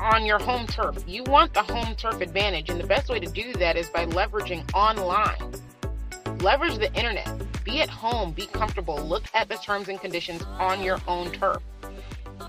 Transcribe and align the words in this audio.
on 0.00 0.26
your 0.26 0.38
home 0.38 0.66
turf. 0.66 1.02
You 1.06 1.22
want 1.24 1.54
the 1.54 1.62
home 1.62 1.94
turf 1.94 2.20
advantage, 2.20 2.70
and 2.70 2.80
the 2.80 2.86
best 2.86 3.08
way 3.08 3.20
to 3.20 3.30
do 3.30 3.52
that 3.54 3.76
is 3.76 3.88
by 3.90 4.06
leveraging 4.06 4.68
online. 4.74 5.54
Leverage 6.40 6.78
the 6.78 6.92
internet. 6.94 7.30
Be 7.64 7.80
at 7.80 7.88
home, 7.88 8.32
be 8.32 8.46
comfortable, 8.46 8.96
look 8.96 9.22
at 9.34 9.48
the 9.48 9.54
terms 9.56 9.88
and 9.88 10.00
conditions 10.00 10.42
on 10.58 10.82
your 10.82 10.98
own 11.06 11.30
turf. 11.30 11.62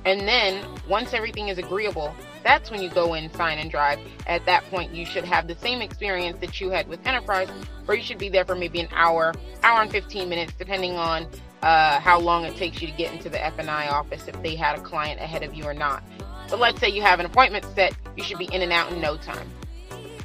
And 0.05 0.21
then 0.21 0.65
once 0.89 1.13
everything 1.13 1.49
is 1.49 1.59
agreeable, 1.59 2.13
that's 2.43 2.71
when 2.71 2.81
you 2.81 2.89
go 2.89 3.13
in, 3.13 3.31
sign, 3.33 3.59
and 3.59 3.69
drive. 3.69 3.99
At 4.27 4.45
that 4.45 4.63
point, 4.69 4.93
you 4.93 5.05
should 5.05 5.23
have 5.23 5.47
the 5.47 5.55
same 5.55 5.81
experience 5.81 6.39
that 6.41 6.59
you 6.59 6.71
had 6.71 6.87
with 6.87 7.05
Enterprise, 7.05 7.49
where 7.85 7.95
you 7.95 8.03
should 8.03 8.17
be 8.17 8.29
there 8.29 8.43
for 8.43 8.55
maybe 8.55 8.79
an 8.79 8.89
hour, 8.91 9.33
hour 9.61 9.81
and 9.81 9.91
15 9.91 10.27
minutes, 10.27 10.53
depending 10.57 10.93
on 10.93 11.27
uh, 11.63 11.99
how 11.99 12.19
long 12.19 12.45
it 12.45 12.55
takes 12.55 12.81
you 12.81 12.87
to 12.87 12.93
get 12.93 13.13
into 13.13 13.29
the 13.29 13.43
F&I 13.43 13.87
office 13.87 14.27
if 14.27 14.41
they 14.43 14.55
had 14.55 14.77
a 14.77 14.81
client 14.81 15.19
ahead 15.19 15.43
of 15.43 15.53
you 15.53 15.63
or 15.63 15.73
not. 15.73 16.03
But 16.49 16.59
let's 16.59 16.79
say 16.79 16.89
you 16.89 17.01
have 17.01 17.19
an 17.19 17.25
appointment 17.25 17.65
set, 17.73 17.95
you 18.15 18.23
should 18.23 18.37
be 18.37 18.53
in 18.53 18.61
and 18.61 18.71
out 18.71 18.91
in 18.91 19.01
no 19.01 19.17
time. 19.17 19.49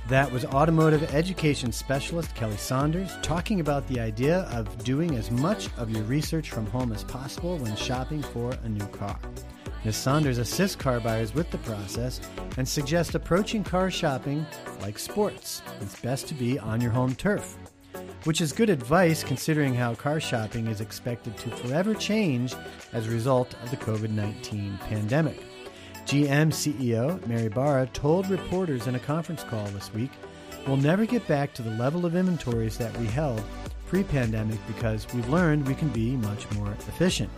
That 0.09 0.33
was 0.33 0.45
automotive 0.47 1.15
education 1.15 1.71
specialist 1.71 2.35
Kelly 2.35 2.57
Saunders 2.57 3.15
talking 3.23 3.61
about 3.61 3.87
the 3.89 4.01
idea 4.01 4.41
of 4.51 4.83
doing 4.83 5.15
as 5.17 5.31
much 5.31 5.69
of 5.77 5.91
your 5.91 6.03
research 6.05 6.51
from 6.51 6.67
home 6.67 6.93
as 6.93 7.05
possible 7.05 7.59
when 7.59 7.77
shopping 7.77 8.23
for 8.23 8.53
a 8.65 8.69
new 8.69 8.87
car. 8.87 9.19
Ms. 9.85 9.97
Saunders 9.97 10.39
assists 10.39 10.75
car 10.75 10.99
buyers 10.99 11.35
with 11.35 11.51
the 11.51 11.59
process 11.59 12.21
and 12.57 12.67
suggests 12.67 13.15
approaching 13.15 13.63
car 13.63 13.91
shopping 13.91 14.45
like 14.81 14.99
sports. 14.99 15.63
It's 15.81 16.01
best 16.01 16.27
to 16.29 16.35
be 16.35 16.59
on 16.59 16.81
your 16.81 16.91
home 16.91 17.15
turf, 17.15 17.57
which 18.25 18.41
is 18.41 18.53
good 18.53 18.71
advice 18.71 19.23
considering 19.23 19.75
how 19.75 19.95
car 19.95 20.21
shopping 20.21 20.67
is 20.67 20.81
expected 20.81 21.37
to 21.39 21.51
forever 21.51 21.95
change 21.95 22.55
as 22.93 23.07
a 23.07 23.11
result 23.11 23.55
of 23.63 23.71
the 23.71 23.77
COVID 23.77 24.11
19 24.11 24.79
pandemic. 24.89 25.43
GM 26.07 26.53
CEO 26.53 27.25
Mary 27.27 27.49
Barra 27.49 27.87
told 27.89 28.29
reporters 28.31 28.87
in 28.87 28.95
a 28.95 29.01
conference 29.01 29.45
call 29.45 29.67
this 29.67 29.93
week, 29.93 30.11
We'll 30.69 30.77
never 30.77 31.07
get 31.07 31.27
back 31.27 31.55
to 31.55 31.63
the 31.63 31.71
level 31.71 32.05
of 32.05 32.15
inventories 32.15 32.77
that 32.77 32.95
we 32.99 33.07
held 33.07 33.43
pre 33.87 34.05
pandemic 34.05 34.59
because 34.67 35.07
we've 35.15 35.29
learned 35.31 35.67
we 35.67 35.75
can 35.75 35.89
be 35.89 36.15
much 36.17 36.51
more 36.53 36.71
efficient. 36.73 37.31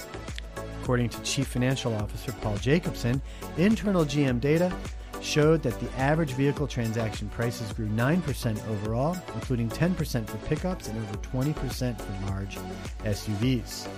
According 0.82 1.10
to 1.10 1.22
Chief 1.22 1.46
Financial 1.46 1.94
Officer 1.94 2.32
Paul 2.40 2.56
Jacobson, 2.56 3.22
internal 3.56 4.04
GM 4.04 4.40
data 4.40 4.72
showed 5.20 5.62
that 5.62 5.78
the 5.80 5.90
average 5.98 6.32
vehicle 6.32 6.66
transaction 6.66 7.28
prices 7.28 7.72
grew 7.72 7.88
9% 7.88 8.68
overall, 8.68 9.16
including 9.34 9.68
10% 9.68 10.26
for 10.26 10.36
pickups 10.46 10.88
and 10.88 10.98
over 10.98 11.16
20% 11.18 12.00
for 12.00 12.30
large 12.30 12.58
SUVs. 13.04 13.88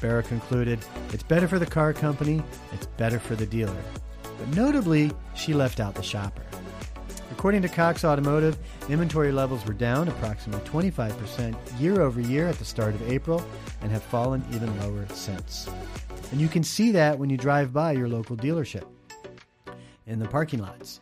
Barra 0.00 0.22
concluded, 0.22 0.80
It's 1.12 1.22
better 1.22 1.46
for 1.46 1.58
the 1.58 1.66
car 1.66 1.92
company, 1.92 2.42
it's 2.72 2.86
better 2.86 3.18
for 3.18 3.36
the 3.36 3.46
dealer. 3.46 3.76
But 4.38 4.48
notably, 4.56 5.12
she 5.34 5.54
left 5.54 5.78
out 5.78 5.94
the 5.94 6.02
shopper. 6.02 6.42
According 7.30 7.62
to 7.62 7.68
Cox 7.68 8.04
Automotive, 8.04 8.58
inventory 8.88 9.32
levels 9.32 9.64
were 9.64 9.72
down 9.72 10.08
approximately 10.08 10.68
25% 10.68 11.56
year 11.80 12.02
over 12.02 12.20
year 12.20 12.46
at 12.48 12.58
the 12.58 12.64
start 12.64 12.94
of 12.94 13.10
April 13.10 13.44
and 13.80 13.90
have 13.90 14.02
fallen 14.02 14.44
even 14.52 14.78
lower 14.80 15.06
since. 15.14 15.68
And 16.30 16.40
you 16.40 16.48
can 16.48 16.62
see 16.62 16.92
that 16.92 17.18
when 17.18 17.30
you 17.30 17.36
drive 17.36 17.72
by 17.72 17.92
your 17.92 18.08
local 18.08 18.36
dealership 18.36 18.84
in 20.06 20.18
the 20.18 20.28
parking 20.28 20.60
lots. 20.60 21.00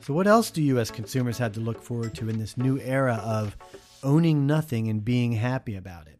So, 0.00 0.14
what 0.14 0.26
else 0.26 0.50
do 0.50 0.62
U.S. 0.62 0.90
consumers 0.90 1.38
have 1.38 1.52
to 1.52 1.60
look 1.60 1.82
forward 1.82 2.14
to 2.16 2.28
in 2.28 2.38
this 2.38 2.56
new 2.56 2.80
era 2.80 3.20
of 3.24 3.56
owning 4.02 4.46
nothing 4.46 4.88
and 4.88 5.04
being 5.04 5.32
happy 5.32 5.76
about 5.76 6.06
it? 6.06 6.18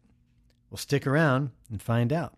Well, 0.69 0.77
stick 0.77 1.07
around 1.07 1.51
and 1.71 1.81
find 1.81 2.13
out. 2.13 2.37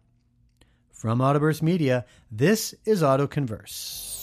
From 0.92 1.20
Autoverse 1.20 1.62
Media, 1.62 2.06
this 2.32 2.76
is 2.86 3.02
Auto 3.02 3.28
Converse. 3.28 4.18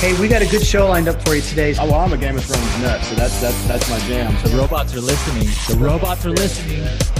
Hey, 0.00 0.18
we 0.18 0.28
got 0.28 0.40
a 0.40 0.46
good 0.46 0.64
show 0.64 0.88
lined 0.88 1.08
up 1.08 1.20
for 1.22 1.34
you 1.34 1.42
today. 1.42 1.74
Oh, 1.78 1.84
well, 1.84 2.00
I'm 2.00 2.12
a 2.12 2.16
Game 2.16 2.36
of 2.36 2.44
Thrones 2.44 2.82
nut, 2.82 3.02
so 3.02 3.14
that's 3.16 3.38
that's 3.40 3.68
that's 3.68 3.90
my 3.90 3.98
jam. 4.08 4.34
The 4.44 4.56
robots 4.56 4.94
are 4.94 5.00
listening. 5.00 5.48
The 5.68 5.84
robots 5.84 6.24
are 6.24 6.30
listening. 6.30 7.19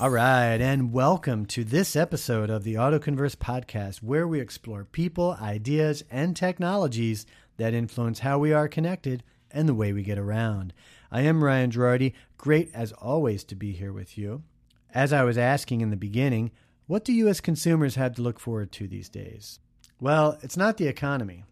All 0.00 0.10
right, 0.10 0.60
and 0.60 0.92
welcome 0.92 1.44
to 1.46 1.64
this 1.64 1.96
episode 1.96 2.50
of 2.50 2.62
the 2.62 2.74
AutoConverse 2.74 3.34
podcast, 3.34 3.96
where 3.96 4.28
we 4.28 4.38
explore 4.38 4.84
people, 4.84 5.36
ideas, 5.40 6.04
and 6.08 6.36
technologies 6.36 7.26
that 7.56 7.74
influence 7.74 8.20
how 8.20 8.38
we 8.38 8.52
are 8.52 8.68
connected 8.68 9.24
and 9.50 9.68
the 9.68 9.74
way 9.74 9.92
we 9.92 10.04
get 10.04 10.16
around. 10.16 10.72
I 11.10 11.22
am 11.22 11.42
Ryan 11.42 11.72
Girardi. 11.72 12.12
Great 12.36 12.70
as 12.72 12.92
always 12.92 13.42
to 13.42 13.56
be 13.56 13.72
here 13.72 13.92
with 13.92 14.16
you. 14.16 14.44
As 14.94 15.12
I 15.12 15.24
was 15.24 15.36
asking 15.36 15.80
in 15.80 15.90
the 15.90 15.96
beginning, 15.96 16.52
what 16.86 17.04
do 17.04 17.12
U.S. 17.12 17.40
consumers 17.40 17.96
have 17.96 18.14
to 18.14 18.22
look 18.22 18.38
forward 18.38 18.70
to 18.72 18.86
these 18.86 19.08
days? 19.08 19.58
Well, 20.00 20.38
it's 20.42 20.56
not 20.56 20.76
the 20.76 20.86
economy. 20.86 21.42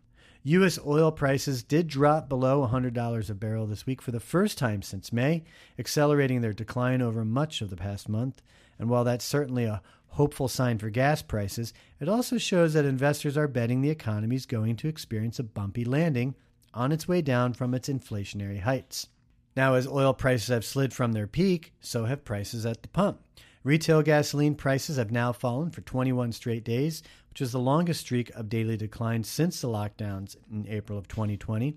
U.S. 0.49 0.79
oil 0.87 1.11
prices 1.11 1.65
did 1.65 1.89
drop 1.89 2.29
below 2.29 2.65
$100 2.65 3.31
a 3.31 3.35
barrel 3.35 3.67
this 3.67 3.85
week 3.85 4.01
for 4.01 4.13
the 4.13 4.21
first 4.21 4.57
time 4.57 4.81
since 4.81 5.13
May, 5.13 5.43
accelerating 5.77 6.41
their 6.41 6.53
decline 6.53 7.03
over 7.03 7.25
much 7.25 7.61
of 7.63 7.69
the 7.69 7.77
past 7.77 8.09
month. 8.09 8.43
And 8.79 8.89
while 8.89 9.03
that's 9.03 9.25
certainly 9.25 9.65
a 9.65 9.83
hopeful 10.07 10.47
sign 10.47 10.79
for 10.79 10.89
gas 10.89 11.21
prices, 11.21 11.75
it 11.99 12.09
also 12.09 12.39
shows 12.39 12.75
that 12.75 12.85
investors 12.85 13.37
are 13.37 13.49
betting 13.49 13.81
the 13.81 13.91
economy 13.91 14.37
is 14.37 14.47
going 14.47 14.77
to 14.77 14.89
experience 14.89 15.41
a 15.41 15.43
bumpy 15.43 15.85
landing 15.85 16.37
on 16.73 16.93
its 16.93 17.09
way 17.09 17.23
down 17.23 17.53
from 17.53 17.75
its 17.75 17.89
inflationary 17.89 18.61
heights. 18.61 19.09
Now, 19.57 19.75
as 19.75 19.89
oil 19.89 20.15
prices 20.15 20.47
have 20.47 20.65
slid 20.65 20.93
from 20.93 21.11
their 21.11 21.27
peak, 21.27 21.73
so 21.81 22.05
have 22.05 22.25
prices 22.25 22.65
at 22.65 22.83
the 22.83 22.89
pump. 22.89 23.21
Retail 23.67 24.03
gasoline 24.03 24.55
prices 24.55 24.97
have 24.97 25.11
now 25.11 25.33
fallen 25.33 25.73
for 25.73 25.81
21 25.81 26.31
straight 26.31 26.63
days, 26.63 27.03
which 27.31 27.41
is 27.41 27.51
the 27.51 27.59
longest 27.59 28.03
streak 28.03 28.31
of 28.31 28.49
daily 28.49 28.77
decline 28.77 29.25
since 29.25 29.61
the 29.61 29.67
lockdowns 29.67 30.37
in 30.49 30.69
April 30.69 30.97
of 30.97 31.09
2020. 31.09 31.77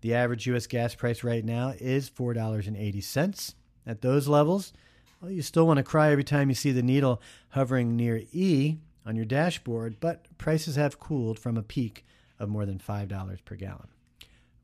The 0.00 0.14
average 0.14 0.46
U.S. 0.46 0.66
gas 0.66 0.94
price 0.94 1.22
right 1.22 1.44
now 1.44 1.74
is 1.78 2.08
$4.80. 2.08 3.54
At 3.86 4.00
those 4.00 4.28
levels, 4.28 4.72
well, 5.20 5.30
you 5.30 5.42
still 5.42 5.66
want 5.66 5.76
to 5.76 5.82
cry 5.82 6.10
every 6.10 6.24
time 6.24 6.48
you 6.48 6.54
see 6.54 6.72
the 6.72 6.82
needle 6.82 7.20
hovering 7.50 7.96
near 7.96 8.22
E 8.32 8.78
on 9.04 9.14
your 9.14 9.26
dashboard, 9.26 10.00
but 10.00 10.24
prices 10.38 10.76
have 10.76 10.98
cooled 10.98 11.38
from 11.38 11.58
a 11.58 11.62
peak 11.62 12.06
of 12.38 12.48
more 12.48 12.64
than 12.64 12.78
$5 12.78 13.44
per 13.44 13.56
gallon. 13.56 13.88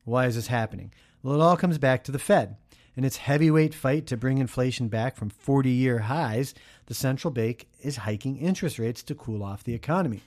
Why 0.05 0.25
is 0.25 0.33
this 0.33 0.47
happening? 0.47 0.91
Well, 1.21 1.35
it 1.35 1.43
all 1.43 1.55
comes 1.55 1.77
back 1.77 2.03
to 2.05 2.11
the 2.11 2.17
Fed. 2.17 2.57
In 2.95 3.03
its 3.03 3.17
heavyweight 3.17 3.73
fight 3.73 4.05
to 4.07 4.17
bring 4.17 4.37
inflation 4.37 4.87
back 4.87 5.15
from 5.15 5.29
40 5.29 5.69
year 5.69 5.99
highs, 5.99 6.53
the 6.85 6.93
central 6.93 7.31
bank 7.31 7.67
is 7.81 7.97
hiking 7.97 8.37
interest 8.37 8.79
rates 8.79 9.03
to 9.03 9.15
cool 9.15 9.43
off 9.43 9.63
the 9.63 9.73
economy. 9.73 10.21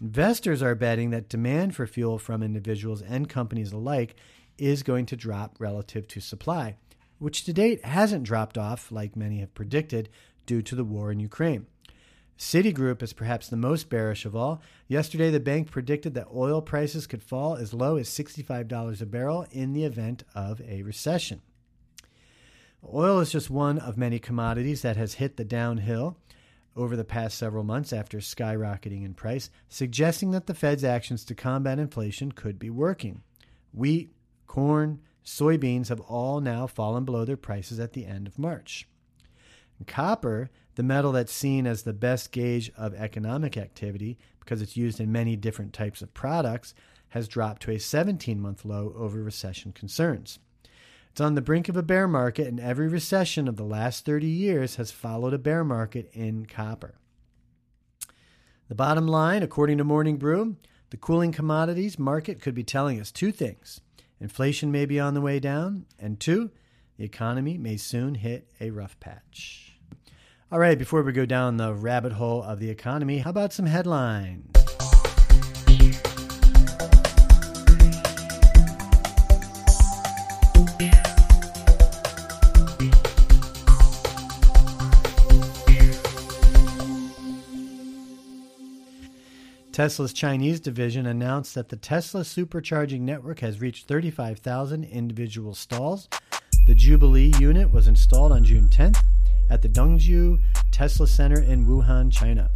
Investors 0.00 0.62
are 0.62 0.74
betting 0.74 1.10
that 1.10 1.28
demand 1.28 1.74
for 1.74 1.86
fuel 1.86 2.18
from 2.18 2.42
individuals 2.42 3.02
and 3.02 3.28
companies 3.28 3.72
alike 3.72 4.14
is 4.58 4.82
going 4.82 5.06
to 5.06 5.16
drop 5.16 5.56
relative 5.58 6.06
to 6.08 6.20
supply, 6.20 6.76
which 7.18 7.44
to 7.44 7.52
date 7.52 7.84
hasn't 7.84 8.24
dropped 8.24 8.56
off 8.56 8.92
like 8.92 9.16
many 9.16 9.40
have 9.40 9.54
predicted 9.54 10.08
due 10.46 10.62
to 10.62 10.74
the 10.74 10.84
war 10.84 11.10
in 11.10 11.18
Ukraine. 11.20 11.66
Citigroup 12.38 13.02
is 13.02 13.12
perhaps 13.12 13.48
the 13.48 13.56
most 13.56 13.88
bearish 13.88 14.24
of 14.24 14.34
all. 14.34 14.60
Yesterday, 14.88 15.30
the 15.30 15.40
bank 15.40 15.70
predicted 15.70 16.14
that 16.14 16.28
oil 16.34 16.60
prices 16.60 17.06
could 17.06 17.22
fall 17.22 17.54
as 17.54 17.72
low 17.72 17.96
as 17.96 18.08
$65 18.08 19.00
a 19.00 19.06
barrel 19.06 19.46
in 19.52 19.72
the 19.72 19.84
event 19.84 20.24
of 20.34 20.60
a 20.62 20.82
recession. 20.82 21.42
Oil 22.92 23.20
is 23.20 23.32
just 23.32 23.50
one 23.50 23.78
of 23.78 23.96
many 23.96 24.18
commodities 24.18 24.82
that 24.82 24.96
has 24.96 25.14
hit 25.14 25.36
the 25.36 25.44
downhill 25.44 26.18
over 26.76 26.96
the 26.96 27.04
past 27.04 27.38
several 27.38 27.64
months 27.64 27.92
after 27.92 28.18
skyrocketing 28.18 29.04
in 29.04 29.14
price, 29.14 29.48
suggesting 29.68 30.32
that 30.32 30.46
the 30.46 30.54
Fed's 30.54 30.84
actions 30.84 31.24
to 31.24 31.34
combat 31.34 31.78
inflation 31.78 32.32
could 32.32 32.58
be 32.58 32.70
working. 32.70 33.22
Wheat, 33.72 34.12
corn, 34.46 35.00
soybeans 35.24 35.88
have 35.88 36.00
all 36.00 36.40
now 36.40 36.66
fallen 36.66 37.04
below 37.04 37.24
their 37.24 37.36
prices 37.36 37.80
at 37.80 37.92
the 37.92 38.06
end 38.06 38.26
of 38.26 38.38
March. 38.38 38.86
Copper, 39.86 40.50
the 40.76 40.82
metal 40.82 41.12
that's 41.12 41.32
seen 41.32 41.66
as 41.66 41.82
the 41.82 41.92
best 41.92 42.32
gauge 42.32 42.70
of 42.76 42.94
economic 42.94 43.56
activity 43.56 44.18
because 44.40 44.60
it's 44.60 44.76
used 44.76 45.00
in 45.00 45.10
many 45.10 45.36
different 45.36 45.72
types 45.72 46.02
of 46.02 46.12
products, 46.14 46.74
has 47.10 47.28
dropped 47.28 47.62
to 47.62 47.70
a 47.70 47.78
17 47.78 48.40
month 48.40 48.64
low 48.64 48.92
over 48.96 49.22
recession 49.22 49.72
concerns. 49.72 50.38
It's 51.14 51.20
on 51.20 51.36
the 51.36 51.42
brink 51.42 51.68
of 51.68 51.76
a 51.76 51.82
bear 51.84 52.08
market, 52.08 52.48
and 52.48 52.58
every 52.58 52.88
recession 52.88 53.46
of 53.46 53.54
the 53.54 53.62
last 53.62 54.04
30 54.04 54.26
years 54.26 54.74
has 54.74 54.90
followed 54.90 55.32
a 55.32 55.38
bear 55.38 55.62
market 55.62 56.10
in 56.12 56.44
copper. 56.44 56.96
The 58.68 58.74
bottom 58.74 59.06
line, 59.06 59.40
according 59.40 59.78
to 59.78 59.84
Morning 59.84 60.16
Brew, 60.16 60.56
the 60.90 60.96
cooling 60.96 61.30
commodities 61.30 62.00
market 62.00 62.42
could 62.42 62.52
be 62.52 62.64
telling 62.64 63.00
us 63.00 63.12
two 63.12 63.30
things 63.30 63.80
inflation 64.18 64.72
may 64.72 64.86
be 64.86 64.98
on 64.98 65.14
the 65.14 65.20
way 65.20 65.38
down, 65.38 65.86
and 66.00 66.18
two, 66.18 66.50
the 66.96 67.04
economy 67.04 67.58
may 67.58 67.76
soon 67.76 68.16
hit 68.16 68.50
a 68.60 68.70
rough 68.70 68.98
patch. 68.98 69.78
All 70.50 70.58
right, 70.58 70.76
before 70.76 71.04
we 71.04 71.12
go 71.12 71.26
down 71.26 71.58
the 71.58 71.74
rabbit 71.74 72.14
hole 72.14 72.42
of 72.42 72.58
the 72.58 72.70
economy, 72.70 73.18
how 73.18 73.30
about 73.30 73.52
some 73.52 73.66
headlines? 73.66 74.63
Tesla's 89.74 90.12
Chinese 90.12 90.60
division 90.60 91.04
announced 91.04 91.56
that 91.56 91.68
the 91.68 91.74
Tesla 91.74 92.20
supercharging 92.20 93.00
network 93.00 93.40
has 93.40 93.60
reached 93.60 93.88
35,000 93.88 94.84
individual 94.84 95.52
stalls. 95.52 96.08
The 96.68 96.76
Jubilee 96.76 97.32
unit 97.40 97.72
was 97.72 97.88
installed 97.88 98.30
on 98.30 98.44
June 98.44 98.68
10th 98.68 99.02
at 99.50 99.62
the 99.62 99.68
Dongzhou 99.68 100.40
Tesla 100.70 101.08
Center 101.08 101.40
in 101.40 101.66
Wuhan, 101.66 102.12
China. 102.12 102.52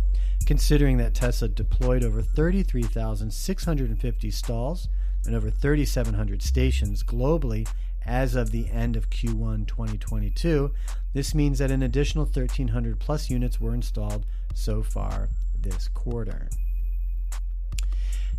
Considering 0.47 0.97
that 0.99 1.17
Tesla 1.17 1.49
deployed 1.49 2.05
over 2.05 2.23
33,650 2.23 4.31
stalls 4.31 4.89
and 5.27 5.35
over 5.35 5.51
3,700 5.51 6.41
stations 6.41 7.03
globally 7.03 7.69
as 8.07 8.37
of 8.37 8.53
the 8.53 8.71
end 8.71 8.95
of 8.95 9.11
Q1 9.11 9.67
2022, 9.67 10.73
this 11.15 11.35
means 11.35 11.59
that 11.59 11.73
an 11.73 11.83
additional 11.83 12.27
1,300 12.27 13.01
plus 13.01 13.29
units 13.29 13.61
were 13.61 13.75
installed 13.75 14.25
so 14.55 14.85
far 14.85 15.31
this 15.61 15.89
quarter. 15.89 16.49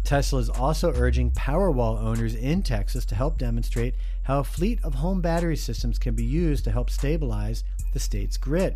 Tesla 0.04 0.40
is 0.40 0.50
also 0.50 0.94
urging 0.96 1.32
Powerwall 1.32 2.02
owners 2.02 2.34
in 2.34 2.64
Texas 2.64 3.06
to 3.06 3.16
help 3.16 3.38
demonstrate 3.38 3.96
how 4.24 4.40
a 4.40 4.44
fleet 4.44 4.80
of 4.84 4.96
home 4.96 5.22
battery 5.22 5.56
systems 5.56 6.00
can 6.00 6.16
be 6.16 6.24
used 6.24 6.64
to 6.64 6.72
help 6.72 6.90
stabilize 6.90 7.64
the 7.94 8.00
state's 8.00 8.38
grid. 8.38 8.76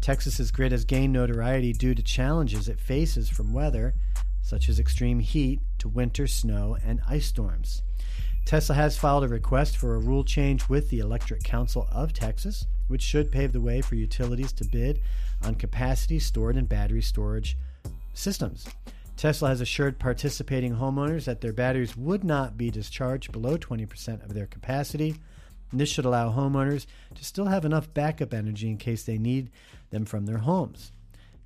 Texas's 0.00 0.50
grid 0.50 0.72
has 0.72 0.84
gained 0.84 1.12
notoriety 1.12 1.72
due 1.72 1.94
to 1.94 2.02
challenges 2.02 2.68
it 2.68 2.80
faces 2.80 3.28
from 3.28 3.52
weather, 3.52 3.94
such 4.42 4.68
as 4.68 4.80
extreme 4.80 5.20
heat 5.20 5.60
to 5.78 5.88
winter 5.88 6.26
snow 6.26 6.76
and 6.84 7.00
ice 7.08 7.26
storms. 7.26 7.82
Tesla 8.44 8.74
has 8.74 8.98
filed 8.98 9.22
a 9.22 9.28
request 9.28 9.76
for 9.76 9.94
a 9.94 10.00
rule 10.00 10.24
change 10.24 10.68
with 10.68 10.90
the 10.90 10.98
Electric 10.98 11.44
Council 11.44 11.86
of 11.92 12.12
Texas, 12.12 12.66
which 12.88 13.02
should 13.02 13.30
pave 13.30 13.52
the 13.52 13.60
way 13.60 13.80
for 13.80 13.94
utilities 13.94 14.52
to 14.52 14.64
bid 14.64 15.00
on 15.44 15.54
capacity 15.54 16.18
stored 16.18 16.56
in 16.56 16.64
battery 16.64 17.02
storage 17.02 17.56
systems. 18.14 18.66
Tesla 19.22 19.50
has 19.50 19.60
assured 19.60 20.00
participating 20.00 20.74
homeowners 20.74 21.26
that 21.26 21.40
their 21.40 21.52
batteries 21.52 21.96
would 21.96 22.24
not 22.24 22.58
be 22.58 22.72
discharged 22.72 23.30
below 23.30 23.56
20% 23.56 24.20
of 24.20 24.34
their 24.34 24.48
capacity. 24.48 25.14
And 25.70 25.78
this 25.78 25.88
should 25.88 26.04
allow 26.04 26.32
homeowners 26.32 26.86
to 27.14 27.24
still 27.24 27.44
have 27.44 27.64
enough 27.64 27.94
backup 27.94 28.34
energy 28.34 28.68
in 28.68 28.78
case 28.78 29.04
they 29.04 29.18
need 29.18 29.52
them 29.90 30.06
from 30.06 30.26
their 30.26 30.38
homes. 30.38 30.90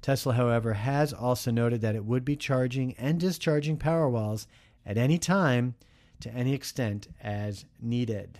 Tesla, 0.00 0.32
however, 0.32 0.72
has 0.72 1.12
also 1.12 1.50
noted 1.50 1.82
that 1.82 1.94
it 1.94 2.06
would 2.06 2.24
be 2.24 2.34
charging 2.34 2.94
and 2.94 3.20
discharging 3.20 3.76
Powerwalls 3.76 4.46
at 4.86 4.96
any 4.96 5.18
time 5.18 5.74
to 6.20 6.30
any 6.30 6.54
extent 6.54 7.08
as 7.22 7.66
needed. 7.78 8.38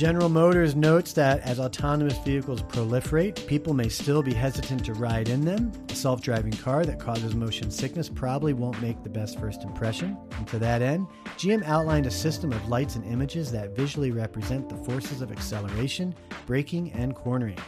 General 0.00 0.30
Motors 0.30 0.74
notes 0.74 1.12
that 1.12 1.40
as 1.40 1.60
autonomous 1.60 2.16
vehicles 2.20 2.62
proliferate, 2.62 3.46
people 3.46 3.74
may 3.74 3.90
still 3.90 4.22
be 4.22 4.32
hesitant 4.32 4.82
to 4.86 4.94
ride 4.94 5.28
in 5.28 5.44
them. 5.44 5.70
A 5.90 5.94
self 5.94 6.22
driving 6.22 6.54
car 6.54 6.86
that 6.86 6.98
causes 6.98 7.34
motion 7.34 7.70
sickness 7.70 8.08
probably 8.08 8.54
won't 8.54 8.80
make 8.80 9.02
the 9.02 9.10
best 9.10 9.38
first 9.38 9.62
impression. 9.62 10.16
And 10.38 10.48
to 10.48 10.58
that 10.58 10.80
end, 10.80 11.06
GM 11.36 11.62
outlined 11.64 12.06
a 12.06 12.10
system 12.10 12.50
of 12.50 12.66
lights 12.66 12.96
and 12.96 13.04
images 13.04 13.52
that 13.52 13.76
visually 13.76 14.10
represent 14.10 14.70
the 14.70 14.76
forces 14.90 15.20
of 15.20 15.30
acceleration, 15.30 16.14
braking, 16.46 16.90
and 16.92 17.14
cornering. 17.14 17.58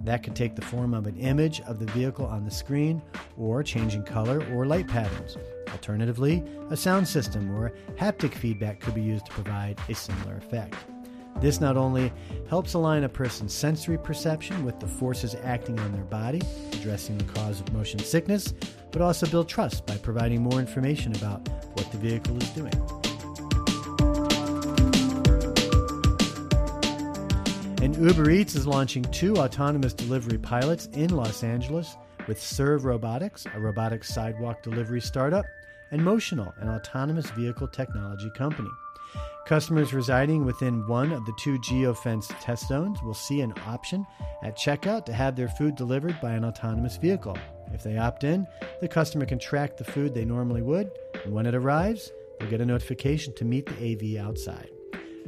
That 0.00 0.24
could 0.24 0.34
take 0.34 0.56
the 0.56 0.62
form 0.62 0.94
of 0.94 1.06
an 1.06 1.16
image 1.18 1.60
of 1.60 1.78
the 1.78 1.92
vehicle 1.92 2.26
on 2.26 2.44
the 2.44 2.50
screen, 2.50 3.00
or 3.36 3.62
changing 3.62 4.02
color 4.02 4.44
or 4.52 4.66
light 4.66 4.88
patterns. 4.88 5.36
Alternatively, 5.70 6.42
a 6.70 6.76
sound 6.76 7.06
system 7.06 7.56
or 7.56 7.72
haptic 7.94 8.34
feedback 8.34 8.80
could 8.80 8.96
be 8.96 9.00
used 9.00 9.26
to 9.26 9.32
provide 9.32 9.78
a 9.88 9.94
similar 9.94 10.38
effect. 10.38 10.74
This 11.40 11.60
not 11.60 11.76
only 11.76 12.12
helps 12.48 12.74
align 12.74 13.04
a 13.04 13.08
person's 13.08 13.54
sensory 13.54 13.96
perception 13.98 14.64
with 14.64 14.80
the 14.80 14.88
forces 14.88 15.36
acting 15.44 15.78
on 15.78 15.92
their 15.92 16.04
body, 16.04 16.42
addressing 16.72 17.16
the 17.18 17.32
cause 17.32 17.60
of 17.60 17.72
motion 17.72 18.00
sickness, 18.00 18.54
but 18.90 19.02
also 19.02 19.26
build 19.26 19.48
trust 19.48 19.86
by 19.86 19.96
providing 19.98 20.42
more 20.42 20.58
information 20.58 21.14
about 21.14 21.48
what 21.74 21.90
the 21.92 21.98
vehicle 21.98 22.36
is 22.42 22.48
doing. 22.50 22.72
And 27.80 27.96
Uber 27.96 28.28
Eats 28.30 28.56
is 28.56 28.66
launching 28.66 29.04
two 29.04 29.36
autonomous 29.36 29.94
delivery 29.94 30.38
pilots 30.38 30.86
in 30.94 31.10
Los 31.10 31.44
Angeles 31.44 31.96
with 32.26 32.42
Serve 32.42 32.84
Robotics, 32.84 33.46
a 33.54 33.60
robotic 33.60 34.02
sidewalk 34.02 34.62
delivery 34.62 35.00
startup, 35.00 35.46
and 35.92 36.00
Motional, 36.00 36.52
an 36.60 36.68
autonomous 36.68 37.30
vehicle 37.30 37.68
technology 37.68 38.30
company. 38.36 38.68
Customers 39.48 39.94
residing 39.94 40.44
within 40.44 40.86
one 40.86 41.10
of 41.10 41.24
the 41.24 41.32
two 41.38 41.58
geofenced 41.60 42.38
test 42.38 42.68
zones 42.68 43.02
will 43.02 43.14
see 43.14 43.40
an 43.40 43.54
option 43.66 44.06
at 44.42 44.58
checkout 44.58 45.06
to 45.06 45.12
have 45.14 45.36
their 45.36 45.48
food 45.48 45.74
delivered 45.74 46.20
by 46.20 46.32
an 46.32 46.44
autonomous 46.44 46.98
vehicle. 46.98 47.34
If 47.72 47.82
they 47.82 47.96
opt 47.96 48.24
in, 48.24 48.46
the 48.82 48.88
customer 48.88 49.24
can 49.24 49.38
track 49.38 49.78
the 49.78 49.84
food 49.84 50.12
they 50.12 50.26
normally 50.26 50.60
would, 50.60 50.90
and 51.24 51.32
when 51.32 51.46
it 51.46 51.54
arrives, 51.54 52.12
they'll 52.38 52.50
get 52.50 52.60
a 52.60 52.66
notification 52.66 53.34
to 53.36 53.46
meet 53.46 53.64
the 53.64 54.18
AV 54.18 54.22
outside. 54.22 54.68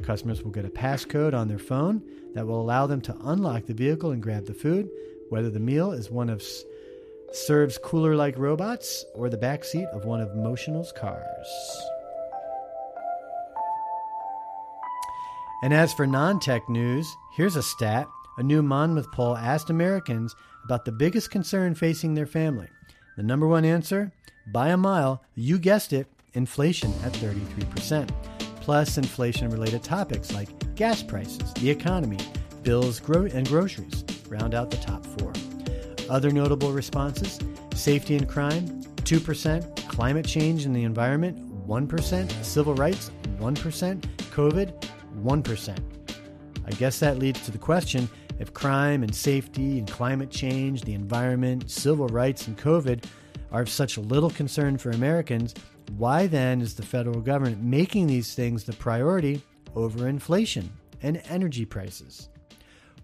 Customers 0.03 0.43
will 0.43 0.51
get 0.51 0.65
a 0.65 0.69
passcode 0.69 1.33
on 1.33 1.47
their 1.47 1.57
phone 1.57 2.03
that 2.35 2.45
will 2.45 2.61
allow 2.61 2.85
them 2.85 3.01
to 3.01 3.17
unlock 3.23 3.65
the 3.65 3.73
vehicle 3.73 4.11
and 4.11 4.21
grab 4.21 4.45
the 4.45 4.53
food, 4.53 4.87
whether 5.29 5.49
the 5.49 5.59
meal 5.59 5.93
is 5.93 6.11
one 6.11 6.29
of 6.29 6.43
Serve's 7.33 7.79
cooler 7.79 8.15
like 8.15 8.37
robots 8.37 9.03
or 9.15 9.29
the 9.29 9.37
back 9.37 9.63
seat 9.63 9.87
of 9.93 10.05
one 10.05 10.21
of 10.21 10.35
Motional's 10.35 10.91
cars. 10.91 11.47
And 15.63 15.73
as 15.73 15.93
for 15.93 16.07
non 16.07 16.39
tech 16.39 16.67
news, 16.69 17.15
here's 17.33 17.55
a 17.55 17.63
stat. 17.63 18.07
A 18.37 18.43
new 18.43 18.63
Monmouth 18.63 19.11
poll 19.11 19.37
asked 19.37 19.69
Americans 19.69 20.35
about 20.63 20.85
the 20.85 20.91
biggest 20.91 21.29
concern 21.29 21.75
facing 21.75 22.13
their 22.13 22.25
family. 22.25 22.67
The 23.17 23.23
number 23.23 23.45
one 23.45 23.65
answer, 23.65 24.11
by 24.47 24.69
a 24.69 24.77
mile, 24.77 25.21
you 25.35 25.59
guessed 25.59 25.93
it, 25.93 26.07
inflation 26.33 26.93
at 27.03 27.11
33%, 27.13 28.09
plus 28.61 28.97
inflation 28.97 29.49
related 29.49 29.83
topics 29.83 30.31
like 30.33 30.75
gas 30.75 31.03
prices, 31.03 31.53
the 31.55 31.69
economy, 31.69 32.17
bills, 32.63 32.99
gro- 32.99 33.25
and 33.25 33.47
groceries 33.47 34.03
round 34.27 34.55
out 34.55 34.71
the 34.71 34.77
top 34.77 35.05
four. 35.05 35.33
Other 36.09 36.31
notable 36.31 36.71
responses 36.71 37.39
safety 37.73 38.15
and 38.15 38.27
crime, 38.27 38.81
2%, 38.97 39.87
climate 39.87 40.25
change 40.25 40.65
and 40.65 40.75
the 40.75 40.83
environment, 40.83 41.67
1%, 41.67 42.43
civil 42.43 42.75
rights, 42.75 43.11
1%, 43.39 44.01
COVID, 44.31 44.90
1%. 45.23 45.77
I 46.65 46.71
guess 46.71 46.99
that 46.99 47.17
leads 47.17 47.43
to 47.45 47.51
the 47.51 47.57
question 47.57 48.09
if 48.39 48.53
crime 48.53 49.03
and 49.03 49.13
safety 49.13 49.77
and 49.77 49.89
climate 49.89 50.31
change, 50.31 50.81
the 50.81 50.93
environment, 50.93 51.69
civil 51.69 52.07
rights, 52.07 52.47
and 52.47 52.57
COVID 52.57 53.03
are 53.51 53.61
of 53.61 53.69
such 53.69 53.97
little 53.97 54.31
concern 54.31 54.77
for 54.77 54.89
Americans, 54.91 55.53
why 55.97 56.25
then 56.25 56.61
is 56.61 56.73
the 56.73 56.85
federal 56.85 57.21
government 57.21 57.61
making 57.61 58.07
these 58.07 58.33
things 58.33 58.63
the 58.63 58.73
priority 58.73 59.43
over 59.75 60.07
inflation 60.07 60.71
and 61.03 61.21
energy 61.29 61.65
prices? 61.65 62.29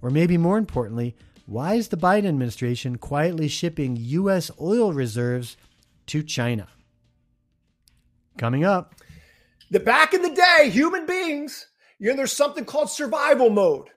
Or 0.01 0.09
maybe 0.09 0.37
more 0.37 0.57
importantly, 0.57 1.15
why 1.45 1.75
is 1.75 1.87
the 1.89 1.97
Biden 1.97 2.27
administration 2.27 2.97
quietly 2.97 3.47
shipping 3.47 3.95
U.S. 3.97 4.51
oil 4.59 4.91
reserves 4.91 5.55
to 6.07 6.23
China? 6.23 6.67
Coming 8.37 8.63
up. 8.63 8.95
The 9.71 9.79
back 9.79 10.13
in 10.13 10.21
the 10.21 10.29
day, 10.29 10.69
human 10.69 11.05
beings, 11.05 11.67
you 11.99 12.09
know, 12.09 12.15
there's 12.15 12.33
something 12.33 12.65
called 12.65 12.89
survival 12.89 13.49
mode. 13.49 13.89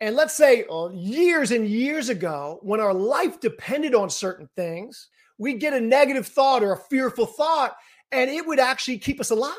And 0.00 0.16
let's 0.16 0.34
say 0.34 0.64
uh, 0.70 0.88
years 0.88 1.50
and 1.50 1.66
years 1.66 2.08
ago, 2.08 2.58
when 2.62 2.80
our 2.80 2.94
life 2.94 3.38
depended 3.40 3.94
on 3.94 4.08
certain 4.08 4.48
things, 4.56 5.08
we'd 5.38 5.60
get 5.60 5.74
a 5.74 5.80
negative 5.80 6.26
thought 6.26 6.62
or 6.62 6.72
a 6.72 6.78
fearful 6.78 7.26
thought, 7.26 7.76
and 8.10 8.30
it 8.30 8.46
would 8.46 8.58
actually 8.58 8.98
keep 8.98 9.20
us 9.20 9.30
alive. 9.30 9.54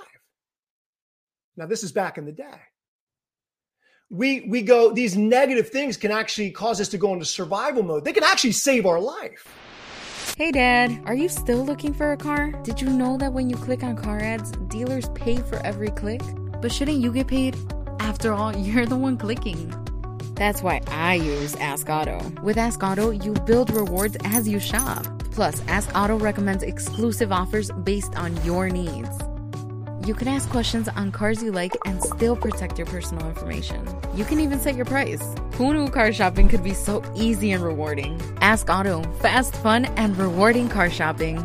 Now, 1.55 1.67
this 1.67 1.83
is 1.83 1.91
back 1.91 2.17
in 2.17 2.25
the 2.25 2.31
day. 2.31 2.61
We, 4.09 4.41
we 4.41 4.61
go, 4.61 4.91
these 4.91 5.15
negative 5.15 5.69
things 5.69 5.95
can 5.95 6.11
actually 6.11 6.51
cause 6.51 6.81
us 6.81 6.89
to 6.89 6.97
go 6.97 7.13
into 7.13 7.25
survival 7.25 7.83
mode. 7.83 8.03
They 8.03 8.13
can 8.13 8.23
actually 8.23 8.51
save 8.53 8.85
our 8.85 8.99
life. 8.99 9.47
Hey, 10.37 10.51
Dad, 10.51 11.03
are 11.05 11.13
you 11.13 11.29
still 11.29 11.63
looking 11.63 11.93
for 11.93 12.11
a 12.11 12.17
car? 12.17 12.51
Did 12.63 12.81
you 12.81 12.89
know 12.89 13.17
that 13.17 13.31
when 13.31 13.49
you 13.49 13.55
click 13.55 13.83
on 13.83 13.95
car 13.95 14.19
ads, 14.19 14.51
dealers 14.69 15.07
pay 15.09 15.37
for 15.37 15.57
every 15.65 15.89
click? 15.89 16.21
But 16.61 16.71
shouldn't 16.71 16.97
you 16.97 17.11
get 17.11 17.27
paid? 17.27 17.57
After 17.99 18.33
all, 18.33 18.55
you're 18.65 18.85
the 18.85 18.97
one 18.97 19.17
clicking. 19.17 19.73
That's 20.35 20.61
why 20.61 20.81
I 20.87 21.15
use 21.15 21.55
Ask 21.55 21.89
Auto. 21.89 22.19
With 22.41 22.57
Ask 22.57 22.81
Auto, 22.83 23.11
you 23.11 23.33
build 23.45 23.69
rewards 23.71 24.17
as 24.23 24.47
you 24.47 24.59
shop. 24.59 25.05
Plus, 25.31 25.61
Ask 25.67 25.89
Auto 25.95 26.17
recommends 26.17 26.63
exclusive 26.63 27.31
offers 27.31 27.71
based 27.83 28.15
on 28.15 28.43
your 28.43 28.69
needs. 28.69 29.09
You 30.03 30.15
can 30.15 30.27
ask 30.27 30.49
questions 30.49 30.87
on 30.89 31.11
cars 31.11 31.43
you 31.43 31.51
like 31.51 31.73
and 31.85 32.01
still 32.01 32.35
protect 32.35 32.79
your 32.79 32.87
personal 32.87 33.27
information. 33.27 33.87
You 34.15 34.25
can 34.25 34.39
even 34.39 34.59
set 34.59 34.75
your 34.75 34.85
price. 34.85 35.21
Who 35.53 35.73
knew 35.75 35.89
car 35.89 36.11
shopping 36.11 36.49
could 36.49 36.63
be 36.63 36.73
so 36.73 37.03
easy 37.15 37.51
and 37.51 37.63
rewarding? 37.63 38.19
Ask 38.41 38.67
Auto, 38.67 39.03
fast, 39.21 39.55
fun, 39.57 39.85
and 39.85 40.17
rewarding 40.17 40.69
car 40.69 40.89
shopping. 40.89 41.37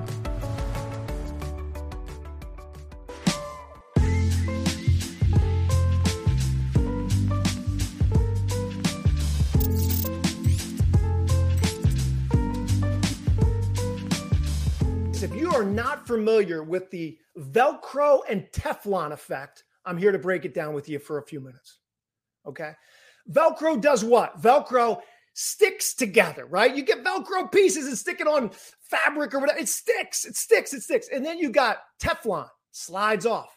Familiar 16.16 16.62
with 16.62 16.90
the 16.90 17.18
Velcro 17.38 18.20
and 18.26 18.46
Teflon 18.50 19.12
effect, 19.12 19.64
I'm 19.84 19.98
here 19.98 20.12
to 20.12 20.18
break 20.18 20.46
it 20.46 20.54
down 20.54 20.72
with 20.72 20.88
you 20.88 20.98
for 20.98 21.18
a 21.18 21.22
few 21.22 21.40
minutes. 21.40 21.78
Okay. 22.46 22.72
Velcro 23.30 23.78
does 23.78 24.02
what? 24.02 24.40
Velcro 24.40 25.00
sticks 25.34 25.92
together, 25.92 26.46
right? 26.46 26.74
You 26.74 26.82
get 26.82 27.04
Velcro 27.04 27.52
pieces 27.52 27.86
and 27.86 27.98
stick 27.98 28.22
it 28.22 28.26
on 28.26 28.50
fabric 28.80 29.34
or 29.34 29.40
whatever. 29.40 29.58
It 29.58 29.68
sticks, 29.68 30.24
it 30.24 30.36
sticks, 30.36 30.72
it 30.72 30.82
sticks. 30.82 31.08
And 31.12 31.22
then 31.22 31.38
you 31.38 31.50
got 31.50 31.80
Teflon, 32.00 32.48
slides 32.70 33.26
off. 33.26 33.52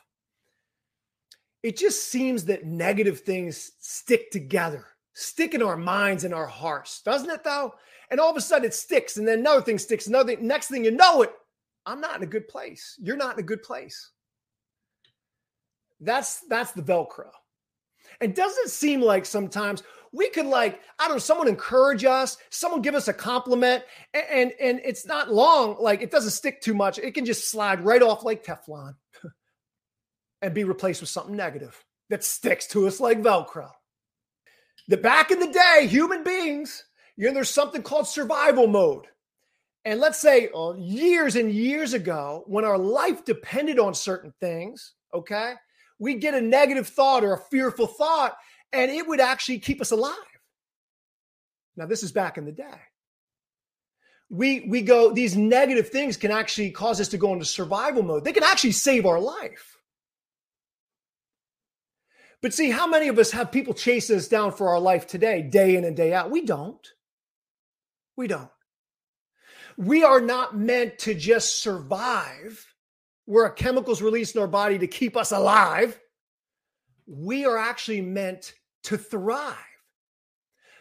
It 1.64 1.78
just 1.78 2.08
seems 2.08 2.44
that 2.46 2.66
negative 2.66 3.22
things 3.22 3.72
stick 3.80 4.32
together, 4.32 4.86
stick 5.14 5.54
in 5.54 5.64
our 5.64 5.78
minds 5.78 6.26
and 6.26 6.34
our 6.34 6.48
hearts, 6.48 7.02
doesn't 7.04 7.30
it 7.30 7.46
though? 7.46 7.74
And 8.12 8.20
all 8.20 8.32
of 8.32 8.36
a 8.38 8.42
sudden 8.42 8.66
it 8.66 8.74
sticks, 8.74 9.16
and 9.16 9.26
then 9.26 9.40
another 9.40 9.62
thing 9.62 9.78
sticks, 9.78 10.08
another 10.08 10.36
thing. 10.36 10.46
Next 10.46 10.68
thing 10.68 10.84
you 10.84 10.92
know 10.92 11.22
it, 11.22 11.32
I'm 11.90 12.02
not 12.02 12.18
in 12.18 12.24
a 12.24 12.28
good 12.28 12.48
place. 12.48 12.96
You're 13.02 13.18
not 13.18 13.34
in 13.34 13.40
a 13.40 13.48
good 13.48 13.64
place. 13.64 14.12
That's 16.00 16.42
that's 16.42 16.72
the 16.72 16.82
Velcro. 16.82 17.30
And 18.22 18.36
doesn't 18.36 18.66
it 18.66 18.70
seem 18.70 19.02
like 19.02 19.26
sometimes 19.26 19.84
we 20.12 20.30
could 20.30 20.46
like, 20.46 20.82
I 20.98 21.06
don't 21.08 21.16
know, 21.16 21.20
someone 21.20 21.48
encourage 21.48 22.04
us, 22.04 22.38
someone 22.50 22.82
give 22.82 22.96
us 22.96 23.08
a 23.08 23.14
compliment, 23.14 23.84
and, 24.14 24.26
and, 24.30 24.54
and 24.60 24.82
it's 24.84 25.06
not 25.06 25.32
long, 25.32 25.78
like 25.80 26.02
it 26.02 26.12
doesn't 26.12 26.32
stick 26.32 26.62
too 26.62 26.74
much. 26.74 26.98
It 26.98 27.14
can 27.14 27.26
just 27.26 27.50
slide 27.50 27.84
right 27.84 28.02
off 28.02 28.24
like 28.24 28.44
Teflon 28.44 28.96
and 30.42 30.54
be 30.54 30.64
replaced 30.64 31.02
with 31.02 31.10
something 31.10 31.36
negative 31.36 31.84
that 32.10 32.24
sticks 32.24 32.68
to 32.68 32.88
us 32.88 33.00
like 33.00 33.22
Velcro. 33.22 33.70
That 34.88 35.04
back 35.04 35.30
in 35.30 35.40
the 35.40 35.52
day, 35.52 35.88
human 35.88 36.24
beings, 36.24 36.84
you 37.16 37.28
know, 37.28 37.34
there's 37.34 37.50
something 37.50 37.84
called 37.84 38.08
survival 38.08 38.66
mode. 38.66 39.06
And 39.86 40.00
let's 40.00 40.20
say 40.20 40.50
uh, 40.54 40.74
years 40.78 41.36
and 41.36 41.52
years 41.52 41.94
ago, 41.94 42.44
when 42.48 42.66
our 42.66 42.78
life 42.78 43.24
depended 43.24 43.80
on 43.80 43.94
certain 43.94 44.34
things, 44.40 44.94
okay, 45.14 45.54
we'd 46.00 46.22
get 46.22 46.34
a 46.34 46.42
negative 46.42 46.88
thought 46.88 47.24
or 47.24 47.34
a 47.34 47.40
fearful 47.50 47.88
thought, 47.88 48.36
and 48.74 48.92
it 48.92 49.08
would 49.08 49.20
actually 49.20 49.60
keep 49.60 49.82
us 49.82 49.92
alive. 49.92 50.16
Now, 51.78 51.86
this 51.86 52.04
is 52.04 52.12
back 52.12 52.38
in 52.38 52.46
the 52.46 52.52
day. 52.52 52.82
We, 54.30 54.66
we 54.68 54.82
go, 54.82 55.12
these 55.12 55.36
negative 55.36 55.90
things 55.90 56.18
can 56.18 56.30
actually 56.30 56.72
cause 56.72 57.02
us 57.02 57.08
to 57.10 57.18
go 57.18 57.34
into 57.34 57.46
survival 57.46 58.04
mode. 58.04 58.26
They 58.26 58.34
can 58.34 58.44
actually 58.44 58.74
save 58.74 59.06
our 59.06 59.20
life. 59.20 59.78
But 62.42 62.54
see, 62.54 62.70
how 62.70 62.86
many 62.86 63.08
of 63.08 63.18
us 63.18 63.32
have 63.32 63.52
people 63.52 63.74
chase 63.74 64.10
us 64.10 64.28
down 64.28 64.52
for 64.52 64.70
our 64.70 64.80
life 64.80 65.08
today, 65.08 65.42
day 65.42 65.76
in 65.76 65.84
and 65.84 65.96
day 65.96 66.14
out? 66.14 66.32
We 66.32 66.46
don't. 66.46 66.86
We 68.16 68.28
don't. 68.28 68.52
We 69.80 70.04
are 70.04 70.20
not 70.20 70.58
meant 70.58 71.00
to 71.00 71.14
just 71.14 71.64
survive, 71.64 72.76
where 73.24 73.46
a 73.46 73.54
chemical's 73.54 74.02
released 74.02 74.36
in 74.36 74.42
our 74.42 74.48
body 74.48 74.78
to 74.78 74.88
keep 74.88 75.16
us 75.16 75.32
alive. 75.32 75.98
We 77.08 77.46
are 77.46 77.58
actually 77.58 78.02
meant 78.02 78.56
to 78.84 78.98
thrive. 78.98 79.56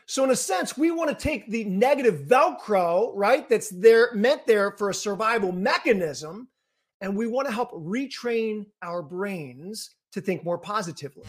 So, 0.07 0.25
in 0.25 0.31
a 0.31 0.37
sense, 0.37 0.76
we 0.76 0.90
want 0.90 1.11
to 1.11 1.14
take 1.14 1.49
the 1.49 1.62
negative 1.62 2.23
Velcro, 2.26 3.12
right, 3.14 3.49
that's 3.49 3.71
there 3.71 4.12
meant 4.14 4.49
there 4.49 4.73
for 4.73 4.90
a 4.90 4.95
survival 4.95 5.52
mechanism, 5.52 6.49
and 7.00 7.17
we 7.17 7.28
want 7.28 7.47
to 7.47 7.55
help 7.55 7.71
retrain 7.71 8.67
our 8.83 9.00
brains 9.00 9.95
to 10.11 10.21
think 10.21 10.43
more 10.43 10.59
positively. 10.59 11.23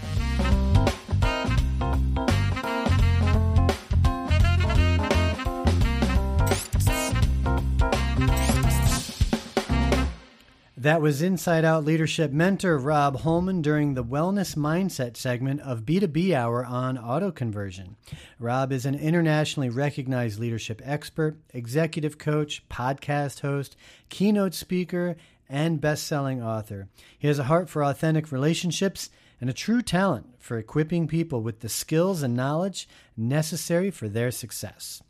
That 10.80 11.02
was 11.02 11.22
Inside 11.22 11.66
Out 11.66 11.84
Leadership 11.84 12.32
mentor 12.32 12.78
Rob 12.78 13.20
Holman 13.20 13.62
during 13.62 13.96
the 13.96 14.04
Wellness 14.04 14.56
Mindset 14.56 15.18
segment 15.18 15.60
of 15.60 15.82
B2B 15.82 16.34
Hour 16.34 16.64
on 16.64 16.98
auto 16.98 17.32
conversion. 17.32 17.98
Rob 18.40 18.72
is 18.72 18.86
an 18.86 18.96
internationally 18.96 19.68
recognized 19.68 20.40
leadership 20.40 20.82
expert, 20.86 21.36
executive 21.54 22.18
coach, 22.18 22.64
podcast 22.70 23.42
host, 23.42 23.76
keynote 24.08 24.54
speaker, 24.54 25.18
and 25.50 25.82
best 25.82 26.08
selling 26.08 26.42
author. 26.42 26.88
He 27.18 27.28
has 27.28 27.40
a 27.40 27.44
heart 27.52 27.70
for 27.70 27.84
authentic 27.84 28.32
relationships 28.32 29.10
and 29.42 29.50
a 29.50 29.54
true 29.54 29.82
talent 29.82 30.28
for 30.40 30.58
equipping 30.58 31.10
people 31.10 31.42
with 31.42 31.60
the 31.60 31.68
skills 31.68 32.24
and 32.24 32.38
knowledge 32.38 32.88
necessary 33.18 33.92
for 33.92 34.08
their 34.08 34.32
success. 34.32 35.02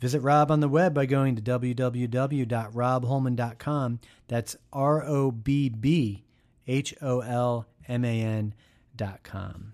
Visit 0.00 0.20
Rob 0.20 0.50
on 0.50 0.60
the 0.60 0.68
web 0.68 0.94
by 0.94 1.06
going 1.06 1.36
to 1.36 1.42
www.robholman.com. 1.42 4.00
That's 4.28 4.56
R 4.72 5.04
O 5.04 5.30
B 5.30 5.68
B 5.68 6.24
H 6.66 6.94
O 7.00 7.20
L 7.20 7.66
M 7.88 8.04
A 8.04 8.20
N.com. 8.20 9.72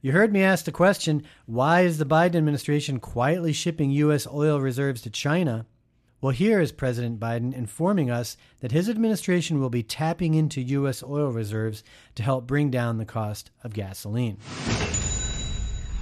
You 0.00 0.10
heard 0.10 0.32
me 0.32 0.42
ask 0.42 0.64
the 0.64 0.72
question 0.72 1.22
why 1.46 1.82
is 1.82 1.98
the 1.98 2.04
Biden 2.04 2.34
administration 2.34 2.98
quietly 2.98 3.52
shipping 3.52 3.92
U.S. 3.92 4.26
oil 4.26 4.60
reserves 4.60 5.00
to 5.02 5.10
China? 5.10 5.66
Well, 6.20 6.32
here 6.32 6.60
is 6.60 6.70
President 6.70 7.18
Biden 7.18 7.52
informing 7.52 8.10
us 8.10 8.36
that 8.60 8.70
his 8.70 8.88
administration 8.88 9.60
will 9.60 9.70
be 9.70 9.82
tapping 9.82 10.34
into 10.34 10.60
U.S. 10.60 11.02
oil 11.02 11.30
reserves 11.30 11.82
to 12.14 12.22
help 12.22 12.46
bring 12.46 12.70
down 12.70 12.98
the 12.98 13.04
cost 13.04 13.50
of 13.64 13.74
gasoline. 13.74 14.38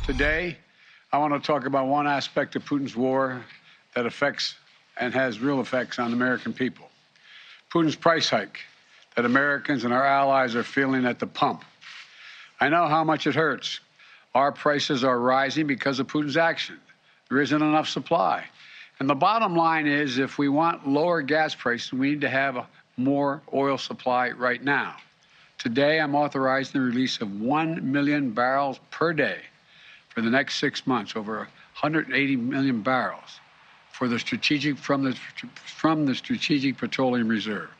Today, 0.05 0.59
I 1.13 1.19
want 1.19 1.35
to 1.35 1.45
talk 1.45 1.67
about 1.67 1.89
one 1.89 2.07
aspect 2.07 2.55
of 2.55 2.65
Putin's 2.65 2.95
war 2.95 3.45
that 3.97 4.07
affects 4.07 4.55
and 4.97 5.13
has 5.13 5.41
real 5.41 5.61
effects 5.61 5.99
on 5.99 6.13
American 6.13 6.53
people 6.53 6.89
Putin's 7.73 7.97
price 7.97 8.29
hike 8.29 8.61
that 9.17 9.25
Americans 9.25 9.85
and 9.85 9.93
our 9.93 10.05
allies 10.05 10.55
are 10.55 10.63
feeling 10.63 11.05
at 11.07 11.19
the 11.19 11.27
pump. 11.27 11.65
I 12.61 12.69
know 12.69 12.87
how 12.87 13.05
much 13.05 13.27
it 13.27 13.35
hurts. 13.35 13.81
Our 14.35 14.53
prices 14.53 15.03
are 15.03 15.19
rising 15.19 15.67
because 15.67 15.99
of 15.99 16.07
Putin's 16.07 16.37
action. 16.37 16.79
There 17.29 17.41
isn't 17.41 17.63
enough 17.63 17.89
supply. 17.89 18.45
And 18.99 19.09
the 19.09 19.15
bottom 19.15 19.57
line 19.57 19.87
is 19.87 20.19
if 20.19 20.39
we 20.39 20.49
want 20.49 20.89
lower 20.89 21.23
gas 21.23 21.55
prices, 21.55 21.93
we 21.93 22.11
need 22.11 22.21
to 22.21 22.29
have 22.29 22.67
more 22.97 23.41
oil 23.53 23.79
supply 23.79 24.31
right 24.31 24.63
now. 24.63 24.97
Today, 25.59 26.01
I'm 26.01 26.15
authorizing 26.15 26.81
the 26.81 26.87
release 26.87 27.21
of 27.21 27.41
1 27.41 27.91
million 27.91 28.31
barrels 28.31 28.79
per 28.91 29.13
day 29.13 29.39
for 30.11 30.21
the 30.21 30.31
next 30.31 30.59
six 30.59 30.87
months, 30.87 31.17
over 31.17 31.39
180 31.39 32.37
million 32.37 32.83
barrels 32.83 33.41
for 33.93 34.09
the 34.09 34.19
strategic 34.19 34.77
from 34.77 35.03
the 35.03 35.15
from 35.65 36.07
the 36.07 36.15
strategic 36.15 36.77
petroleum 36.77 37.29
reserve. 37.29 37.71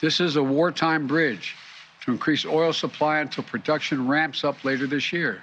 This 0.00 0.20
is 0.20 0.36
a 0.36 0.42
wartime 0.42 1.06
bridge 1.06 1.56
to 2.04 2.12
increase 2.12 2.44
oil 2.46 2.72
supply 2.72 3.18
until 3.18 3.44
production 3.44 4.06
ramps 4.06 4.44
up 4.44 4.64
later 4.64 4.86
this 4.86 5.12
year. 5.12 5.42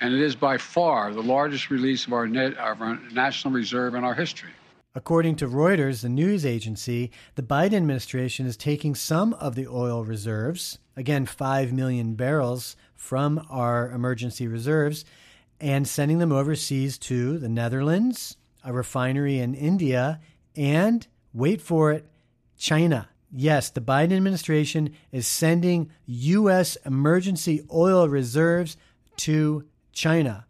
And 0.00 0.14
it 0.14 0.20
is 0.20 0.34
by 0.34 0.56
far 0.56 1.12
the 1.12 1.22
largest 1.22 1.70
release 1.70 2.06
of 2.06 2.14
our, 2.14 2.26
net, 2.26 2.56
of 2.56 2.80
our 2.80 2.98
national 3.12 3.52
reserve 3.52 3.94
in 3.94 4.02
our 4.02 4.14
history. 4.14 4.50
According 4.94 5.36
to 5.36 5.46
Reuters, 5.46 6.02
the 6.02 6.08
news 6.08 6.44
agency, 6.44 7.12
the 7.36 7.42
Biden 7.42 7.74
administration 7.74 8.46
is 8.46 8.56
taking 8.56 8.96
some 8.96 9.34
of 9.34 9.54
the 9.54 9.68
oil 9.68 10.04
reserves, 10.04 10.78
again, 10.96 11.26
5 11.26 11.72
million 11.72 12.14
barrels 12.14 12.74
from 13.00 13.44
our 13.48 13.90
emergency 13.90 14.46
reserves, 14.46 15.06
and 15.58 15.88
sending 15.88 16.18
them 16.18 16.30
overseas 16.30 16.98
to 16.98 17.38
the 17.38 17.48
Netherlands, 17.48 18.36
a 18.62 18.74
refinery 18.74 19.38
in 19.38 19.54
India, 19.54 20.20
and 20.54 21.06
wait 21.32 21.62
for 21.62 21.92
it, 21.92 22.06
China. 22.58 23.08
Yes, 23.32 23.70
the 23.70 23.80
Biden 23.80 24.12
administration 24.12 24.94
is 25.10 25.26
sending 25.26 25.90
U.S. 26.04 26.76
emergency 26.84 27.62
oil 27.72 28.06
reserves 28.06 28.76
to 29.16 29.64
China, 29.92 30.44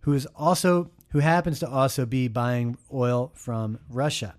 who 0.00 0.12
is 0.12 0.26
also 0.36 0.90
who 1.08 1.18
happens 1.18 1.58
to 1.58 1.68
also 1.68 2.06
be 2.06 2.28
buying 2.28 2.78
oil 2.92 3.32
from 3.34 3.80
Russia. 3.88 4.36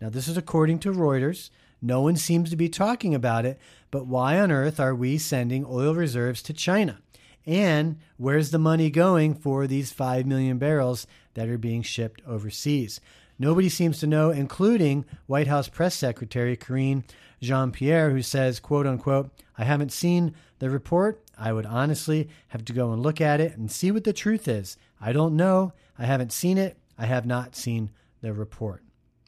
Now, 0.00 0.08
this 0.08 0.28
is 0.28 0.38
according 0.38 0.78
to 0.80 0.92
Reuters. 0.92 1.50
No 1.82 2.00
one 2.00 2.16
seems 2.16 2.48
to 2.50 2.56
be 2.56 2.68
talking 2.68 3.14
about 3.14 3.44
it, 3.44 3.58
but 3.90 4.06
why 4.06 4.38
on 4.38 4.52
earth 4.52 4.78
are 4.78 4.94
we 4.94 5.18
sending 5.18 5.66
oil 5.68 5.94
reserves 5.94 6.40
to 6.44 6.52
China? 6.52 7.00
And 7.44 7.98
where's 8.16 8.52
the 8.52 8.58
money 8.58 8.88
going 8.88 9.34
for 9.34 9.66
these 9.66 9.90
5 9.90 10.24
million 10.24 10.58
barrels 10.58 11.08
that 11.34 11.48
are 11.48 11.58
being 11.58 11.82
shipped 11.82 12.22
overseas? 12.24 13.00
Nobody 13.36 13.68
seems 13.68 13.98
to 13.98 14.06
know, 14.06 14.30
including 14.30 15.04
White 15.26 15.48
House 15.48 15.68
Press 15.68 15.96
Secretary 15.96 16.56
Karine 16.56 17.02
Jean 17.40 17.72
Pierre, 17.72 18.10
who 18.10 18.22
says, 18.22 18.60
quote 18.60 18.86
unquote, 18.86 19.30
I 19.58 19.64
haven't 19.64 19.90
seen 19.90 20.34
the 20.60 20.70
report. 20.70 21.20
I 21.36 21.52
would 21.52 21.66
honestly 21.66 22.28
have 22.48 22.64
to 22.66 22.72
go 22.72 22.92
and 22.92 23.02
look 23.02 23.20
at 23.20 23.40
it 23.40 23.56
and 23.56 23.68
see 23.68 23.90
what 23.90 24.04
the 24.04 24.12
truth 24.12 24.46
is. 24.46 24.76
I 25.00 25.12
don't 25.12 25.34
know. 25.34 25.72
I 25.98 26.04
haven't 26.04 26.32
seen 26.32 26.56
it. 26.56 26.78
I 26.96 27.06
have 27.06 27.26
not 27.26 27.56
seen 27.56 27.90
the 28.20 28.32
report. 28.32 28.84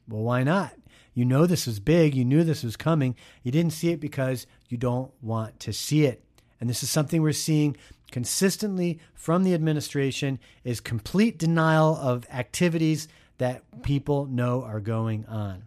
Well, 0.09 0.23
why 0.23 0.45
not? 0.45 0.73
You 1.15 1.25
know 1.25 1.47
this 1.47 1.67
was 1.67 1.81
big. 1.81 2.15
You 2.15 2.25
knew 2.25 2.45
this 2.45 2.65
was 2.65 2.77
coming. 2.77 3.15
You 3.43 3.53
didn't 3.53 3.73
see 3.73 3.91
it 3.91 4.01
because 4.01 4.47
you 4.69 4.77
don't 4.77 5.13
want 5.23 5.61
to 5.61 5.73
see 5.73 6.05
it. 6.05 6.25
And 6.61 6.69
this 6.69 6.83
is 6.83 6.91
something 6.91 7.23
we're 7.23 7.33
seeing 7.33 7.77
consistently 8.11 9.01
from 9.15 9.45
the 9.45 9.55
administration 9.55 10.39
is 10.63 10.81
complete 10.81 11.39
denial 11.39 11.97
of 11.97 12.27
activities 12.33 13.09
that 13.39 13.63
people 13.83 14.27
know 14.27 14.63
are 14.63 14.81
going 14.81 15.27
on. 15.27 15.65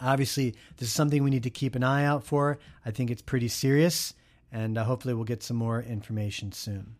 Obviously, 0.00 0.54
this 0.78 0.88
is 0.88 0.94
something 0.94 1.22
we 1.22 1.30
need 1.30 1.42
to 1.42 1.50
keep 1.50 1.74
an 1.74 1.84
eye 1.84 2.04
out 2.04 2.24
for. 2.24 2.58
I 2.84 2.90
think 2.90 3.10
it's 3.10 3.20
pretty 3.20 3.48
serious, 3.48 4.14
and 4.50 4.78
uh, 4.78 4.84
hopefully, 4.84 5.12
we'll 5.12 5.24
get 5.24 5.42
some 5.42 5.58
more 5.58 5.82
information 5.82 6.52
soon. 6.52 6.96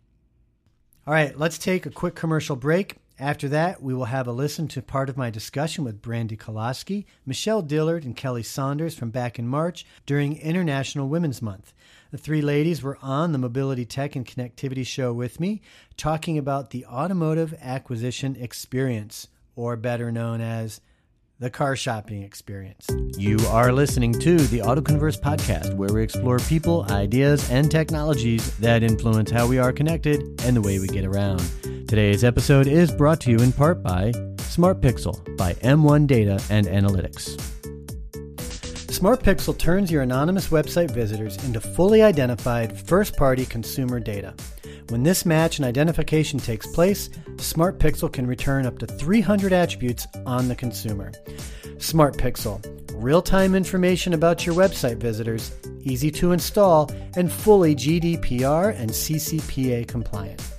All 1.07 1.15
right, 1.15 1.37
let's 1.39 1.57
take 1.57 1.87
a 1.87 1.91
quick 1.91 2.15
commercial 2.15 2.57
break. 2.57 2.97
After 3.21 3.51
that, 3.51 3.83
we 3.83 3.93
will 3.93 4.07
have 4.07 4.27
a 4.27 4.33
listen 4.33 4.67
to 4.69 4.81
part 4.81 5.11
of 5.11 5.19
my 5.19 5.29
discussion 5.29 5.85
with 5.85 6.01
Brandi 6.01 6.39
Kolosky, 6.39 7.05
Michelle 7.27 7.61
Dillard, 7.61 8.03
and 8.03 8.17
Kelly 8.17 8.43
Saunders 8.43 8.95
from 8.95 9.11
back 9.11 9.39
in 9.39 9.47
March 9.47 9.85
during 10.07 10.39
International 10.39 11.07
Women's 11.07 11.43
Month. 11.43 11.75
The 12.13 12.17
three 12.17 12.41
ladies 12.41 12.83
were 12.83 12.97
on 13.03 13.33
the 13.33 13.39
Mobility 13.39 13.85
Tech 13.85 14.17
and 14.17 14.25
Connectivity 14.25 14.87
Show 14.87 15.13
with 15.13 15.39
me, 15.39 15.61
talking 15.99 16.39
about 16.39 16.71
the 16.71 16.87
automotive 16.87 17.55
acquisition 17.61 18.37
experience, 18.37 19.29
or 19.55 19.77
better 19.77 20.11
known 20.11 20.41
as 20.41 20.81
the 21.39 21.51
car 21.51 21.77
shopping 21.77 22.23
experience. 22.23 22.87
You 23.19 23.37
are 23.49 23.71
listening 23.71 24.15
to 24.21 24.39
the 24.39 24.61
Autoconverse 24.61 25.21
podcast, 25.21 25.77
where 25.77 25.93
we 25.93 26.03
explore 26.03 26.39
people, 26.39 26.87
ideas, 26.91 27.51
and 27.51 27.71
technologies 27.71 28.57
that 28.59 28.83
influence 28.83 29.31
how 29.31 29.47
we 29.47 29.59
are 29.59 29.75
connected 29.75 30.41
and 30.43 30.57
the 30.57 30.63
way 30.63 30.79
we 30.79 30.87
get 30.87 31.05
around. 31.05 31.43
Today's 31.91 32.23
episode 32.23 32.69
is 32.69 32.93
brought 32.93 33.21
to 33.23 33.33
you 33.33 33.39
in 33.39 33.51
part 33.51 33.83
by 33.83 34.13
Smart 34.39 34.81
Pixel 34.81 35.37
by 35.37 35.55
M1 35.55 36.07
Data 36.07 36.41
and 36.49 36.69
Analytics. 36.69 37.37
Smart 38.93 39.25
Pixel 39.25 39.59
turns 39.59 39.91
your 39.91 40.03
anonymous 40.03 40.51
website 40.51 40.93
visitors 40.93 41.45
into 41.45 41.61
fully 41.61 42.01
identified 42.01 42.79
first 42.79 43.17
party 43.17 43.45
consumer 43.45 43.99
data. 43.99 44.37
When 44.91 45.03
this 45.03 45.27
match 45.27 45.59
and 45.59 45.67
identification 45.67 46.39
takes 46.39 46.65
place, 46.69 47.11
Smart 47.39 47.81
Pixel 47.81 48.13
can 48.13 48.25
return 48.25 48.67
up 48.67 48.79
to 48.79 48.87
300 48.87 49.53
attributes 49.53 50.07
on 50.25 50.47
the 50.47 50.55
consumer. 50.55 51.11
Smart 51.79 52.17
Pixel, 52.17 52.65
real 53.03 53.21
time 53.21 53.57
information 53.57 54.15
about 54.15 54.47
your 54.47 54.55
website 54.55 54.99
visitors, 54.99 55.53
easy 55.81 56.13
to 56.13 56.31
install, 56.31 56.89
and 57.17 57.33
fully 57.33 57.75
GDPR 57.75 58.77
and 58.79 58.91
CCPA 58.91 59.89
compliant. 59.89 60.50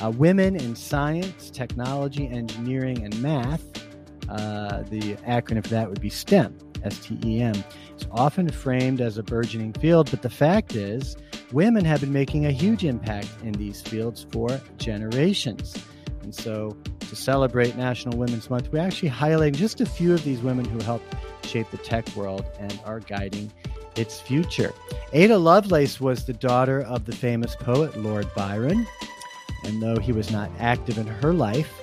Uh, 0.02 0.10
women 0.10 0.56
in 0.56 0.76
science, 0.76 1.52
technology, 1.52 2.28
engineering, 2.28 3.04
and 3.04 3.22
math. 3.22 3.79
Uh, 4.30 4.84
the 4.84 5.16
acronym 5.28 5.64
for 5.64 5.70
that 5.70 5.90
would 5.90 6.02
be 6.02 6.10
STEM, 6.10 6.58
S 6.84 7.00
T 7.00 7.20
E 7.26 7.42
M. 7.42 7.56
It's 7.94 8.06
often 8.12 8.50
framed 8.50 9.02
as 9.02 9.18
a 9.18 9.24
burgeoning 9.24 9.74
field, 9.74 10.10
but 10.12 10.22
the 10.22 10.30
fact 10.30 10.76
is, 10.76 11.18
women 11.52 11.84
have 11.86 12.02
been 12.02 12.14
making 12.14 12.46
a 12.46 12.52
huge 12.52 12.86
impact 12.86 13.30
in 13.44 13.54
these 13.54 13.82
fields 13.82 14.26
for 14.32 14.62
generations. 14.78 15.76
And 16.22 16.34
so, 16.34 16.78
to 17.00 17.16
celebrate 17.16 17.76
National 17.76 18.18
Women's 18.18 18.50
Month, 18.50 18.72
we 18.72 18.80
actually 18.80 19.10
highlight 19.10 19.54
just 19.54 19.82
a 19.82 19.86
few 19.86 20.14
of 20.14 20.24
these 20.24 20.42
women 20.42 20.66
who 20.66 20.80
helped 20.80 21.16
shape 21.44 21.72
the 21.72 21.78
tech 21.78 22.08
world 22.16 22.46
and 22.60 22.80
are 22.86 23.00
guiding 23.00 23.52
its 23.96 24.20
future. 24.20 24.72
Ada 25.12 25.38
Lovelace 25.38 26.00
was 26.00 26.26
the 26.26 26.34
daughter 26.34 26.82
of 26.82 27.06
the 27.06 27.16
famous 27.16 27.56
poet 27.56 27.98
Lord 27.98 28.28
Byron. 28.36 28.86
And 29.66 29.82
though 29.82 29.98
he 30.00 30.12
was 30.12 30.32
not 30.32 30.52
active 30.60 30.98
in 30.98 31.08
her 31.08 31.34
life, 31.34 31.79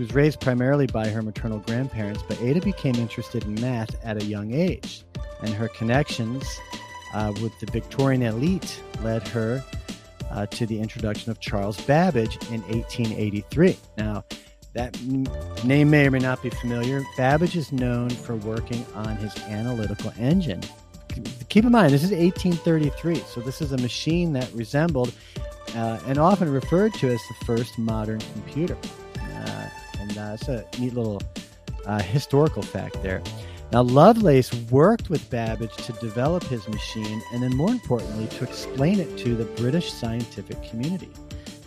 she 0.00 0.04
was 0.04 0.14
raised 0.14 0.40
primarily 0.40 0.86
by 0.86 1.08
her 1.08 1.20
maternal 1.20 1.58
grandparents, 1.58 2.22
but 2.26 2.40
Ada 2.40 2.62
became 2.62 2.94
interested 2.94 3.44
in 3.44 3.60
math 3.60 3.94
at 4.02 4.16
a 4.16 4.24
young 4.24 4.54
age. 4.54 5.04
And 5.42 5.50
her 5.50 5.68
connections 5.68 6.42
uh, 7.12 7.34
with 7.42 7.52
the 7.60 7.66
Victorian 7.66 8.22
elite 8.22 8.82
led 9.02 9.28
her 9.28 9.62
uh, 10.30 10.46
to 10.46 10.64
the 10.64 10.80
introduction 10.80 11.30
of 11.30 11.38
Charles 11.40 11.78
Babbage 11.82 12.36
in 12.50 12.62
1883. 12.62 13.76
Now, 13.98 14.24
that 14.72 14.96
n- 15.02 15.28
name 15.64 15.90
may 15.90 16.06
or 16.06 16.10
may 16.10 16.18
not 16.18 16.42
be 16.42 16.48
familiar. 16.48 17.02
Babbage 17.18 17.54
is 17.54 17.70
known 17.70 18.08
for 18.08 18.36
working 18.36 18.86
on 18.94 19.16
his 19.16 19.36
analytical 19.48 20.14
engine. 20.18 20.62
Keep 21.50 21.66
in 21.66 21.72
mind, 21.72 21.92
this 21.92 22.04
is 22.04 22.12
1833, 22.12 23.16
so 23.16 23.42
this 23.42 23.60
is 23.60 23.72
a 23.72 23.78
machine 23.78 24.32
that 24.32 24.50
resembled 24.54 25.12
uh, 25.76 26.00
and 26.06 26.16
often 26.16 26.50
referred 26.50 26.94
to 26.94 27.10
as 27.10 27.20
the 27.28 27.44
first 27.44 27.78
modern 27.78 28.20
computer. 28.32 28.78
Uh, 29.20 29.68
and 30.00 30.18
uh, 30.18 30.36
a 30.48 30.80
neat 30.80 30.94
little 30.94 31.20
uh, 31.86 32.00
historical 32.00 32.62
fact 32.62 33.02
there. 33.02 33.22
Now, 33.72 33.82
Lovelace 33.82 34.52
worked 34.70 35.10
with 35.10 35.30
Babbage 35.30 35.76
to 35.76 35.92
develop 35.94 36.42
his 36.44 36.66
machine 36.66 37.22
and 37.32 37.42
then, 37.42 37.54
more 37.54 37.70
importantly, 37.70 38.26
to 38.38 38.44
explain 38.44 38.98
it 38.98 39.16
to 39.18 39.36
the 39.36 39.44
British 39.44 39.92
scientific 39.92 40.60
community. 40.68 41.10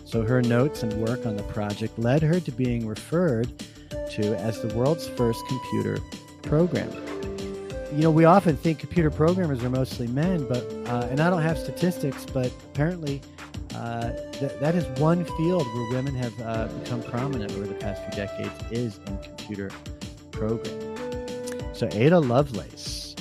So, 0.04 0.22
her 0.22 0.42
notes 0.42 0.82
and 0.82 0.92
work 1.00 1.24
on 1.24 1.36
the 1.36 1.42
project 1.44 1.98
led 1.98 2.22
her 2.22 2.40
to 2.40 2.52
being 2.52 2.86
referred 2.86 3.50
to 4.10 4.36
as 4.36 4.60
the 4.60 4.74
world's 4.74 5.08
first 5.08 5.42
computer 5.48 5.98
programmer. 6.42 7.00
You 7.94 8.02
know, 8.02 8.10
we 8.10 8.24
often 8.24 8.56
think 8.56 8.80
computer 8.80 9.10
programmers 9.10 9.62
are 9.64 9.70
mostly 9.70 10.06
men, 10.08 10.46
but, 10.46 10.62
uh, 10.86 11.08
and 11.10 11.20
I 11.20 11.30
don't 11.30 11.42
have 11.42 11.58
statistics, 11.58 12.26
but 12.26 12.52
apparently 12.72 13.22
uh, 13.74 14.10
th- 14.32 14.52
that 14.60 14.74
is 14.74 14.84
one 15.00 15.24
field 15.36 15.66
where 15.66 15.90
women 15.90 16.14
have 16.14 16.40
uh, 16.40 16.68
become 16.68 17.02
prominent 17.02 17.52
over 17.52 17.66
the 17.66 17.74
past 17.74 18.02
few 18.02 18.24
decades 18.24 18.54
is 18.70 18.98
in 19.06 19.18
computer 19.18 19.70
programming. 20.30 20.96
So 21.74 21.88
Ada 21.92 22.20
Lovelace. 22.20 23.16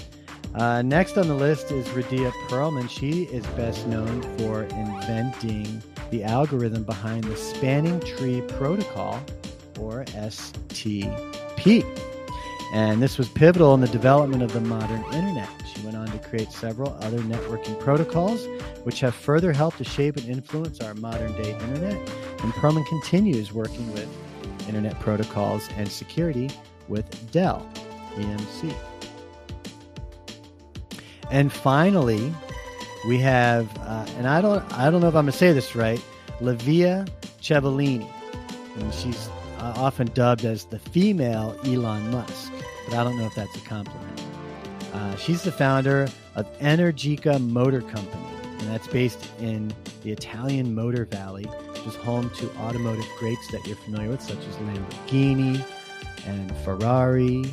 Uh, 0.56 0.84
next 0.84 1.18
on 1.18 1.28
the 1.28 1.34
list 1.34 1.72
is 1.72 1.88
Radia 1.88 2.32
Perlman. 2.48 2.90
She 2.90 3.24
is 3.24 3.46
best 3.58 3.88
known 3.88 4.22
for 4.38 4.64
inventing 4.64 5.82
the 6.12 6.24
algorithm 6.24 6.84
behind 6.84 7.24
the 7.24 7.36
Spanning 7.36 8.00
Tree 8.02 8.42
Protocol, 8.42 9.20
or 9.80 10.06
STP. 10.06 11.84
And 12.74 13.02
this 13.02 13.18
was 13.18 13.30
pivotal 13.30 13.74
in 13.74 13.82
the 13.82 13.88
development 13.88 14.44
of 14.44 14.54
the 14.54 14.62
modern 14.62 15.04
internet. 15.06 15.50
Went 15.94 16.10
on 16.10 16.20
to 16.20 16.28
create 16.28 16.52
several 16.52 16.98
other 17.02 17.20
networking 17.20 17.80
protocols, 17.80 18.48
which 18.84 19.00
have 19.02 19.14
further 19.14 19.54
helped 19.54 19.78
to 19.78 19.84
shape 19.84 20.18
and 20.18 20.28
influence 20.28 20.82
our 20.82 20.96
modern 20.96 21.32
day 21.40 21.54
internet. 21.54 21.94
And 22.42 22.52
Perlman 22.54 22.86
continues 22.88 23.54
working 23.54 23.92
with 23.94 24.08
internet 24.68 25.00
protocols 25.00 25.70
and 25.78 25.92
security 25.92 26.50
with 26.88 27.32
Dell 27.32 27.70
EMC. 28.16 28.74
And 31.30 31.52
finally, 31.52 32.34
we 33.08 33.20
have, 33.20 33.70
uh, 33.82 34.06
and 34.18 34.28
I 34.28 34.42
don't, 34.42 34.64
I 34.74 34.90
don't 34.90 35.02
know 35.02 35.10
if 35.10 35.16
I'm 35.16 35.26
gonna 35.26 35.32
say 35.32 35.54
this 35.54 35.76
right, 35.76 36.02
Livia 36.42 37.06
Cevolini, 37.40 38.10
and 38.80 38.94
she's 38.94 39.30
uh, 39.60 39.74
often 39.76 40.08
dubbed 40.16 40.44
as 40.44 40.66
the 40.66 40.80
female 40.80 41.56
Elon 41.66 42.10
Musk, 42.10 42.52
but 42.86 42.98
I 42.98 43.04
don't 43.04 43.18
know 43.20 43.26
if 43.26 43.36
that's 43.36 43.56
a 43.56 43.62
compliment. 43.62 44.33
Uh, 44.94 45.16
she's 45.16 45.42
the 45.42 45.52
founder 45.52 46.08
of 46.36 46.60
Energica 46.60 47.40
Motor 47.40 47.82
Company, 47.82 48.26
and 48.60 48.70
that's 48.70 48.88
based 48.88 49.28
in 49.40 49.74
the 50.04 50.12
Italian 50.12 50.76
Motor 50.76 51.06
Valley, 51.06 51.46
which 51.46 51.88
is 51.88 51.96
home 51.96 52.30
to 52.32 52.50
automotive 52.58 53.06
greats 53.18 53.52
that 53.52 53.66
you're 53.66 53.76
familiar 53.78 54.10
with, 54.10 54.22
such 54.22 54.38
as 54.38 54.56
Lamborghini 54.58 55.66
and 56.26 56.56
Ferrari 56.58 57.44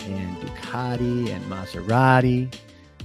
and 0.00 0.36
Ducati 0.36 1.30
and 1.30 1.44
Maserati. 1.50 2.54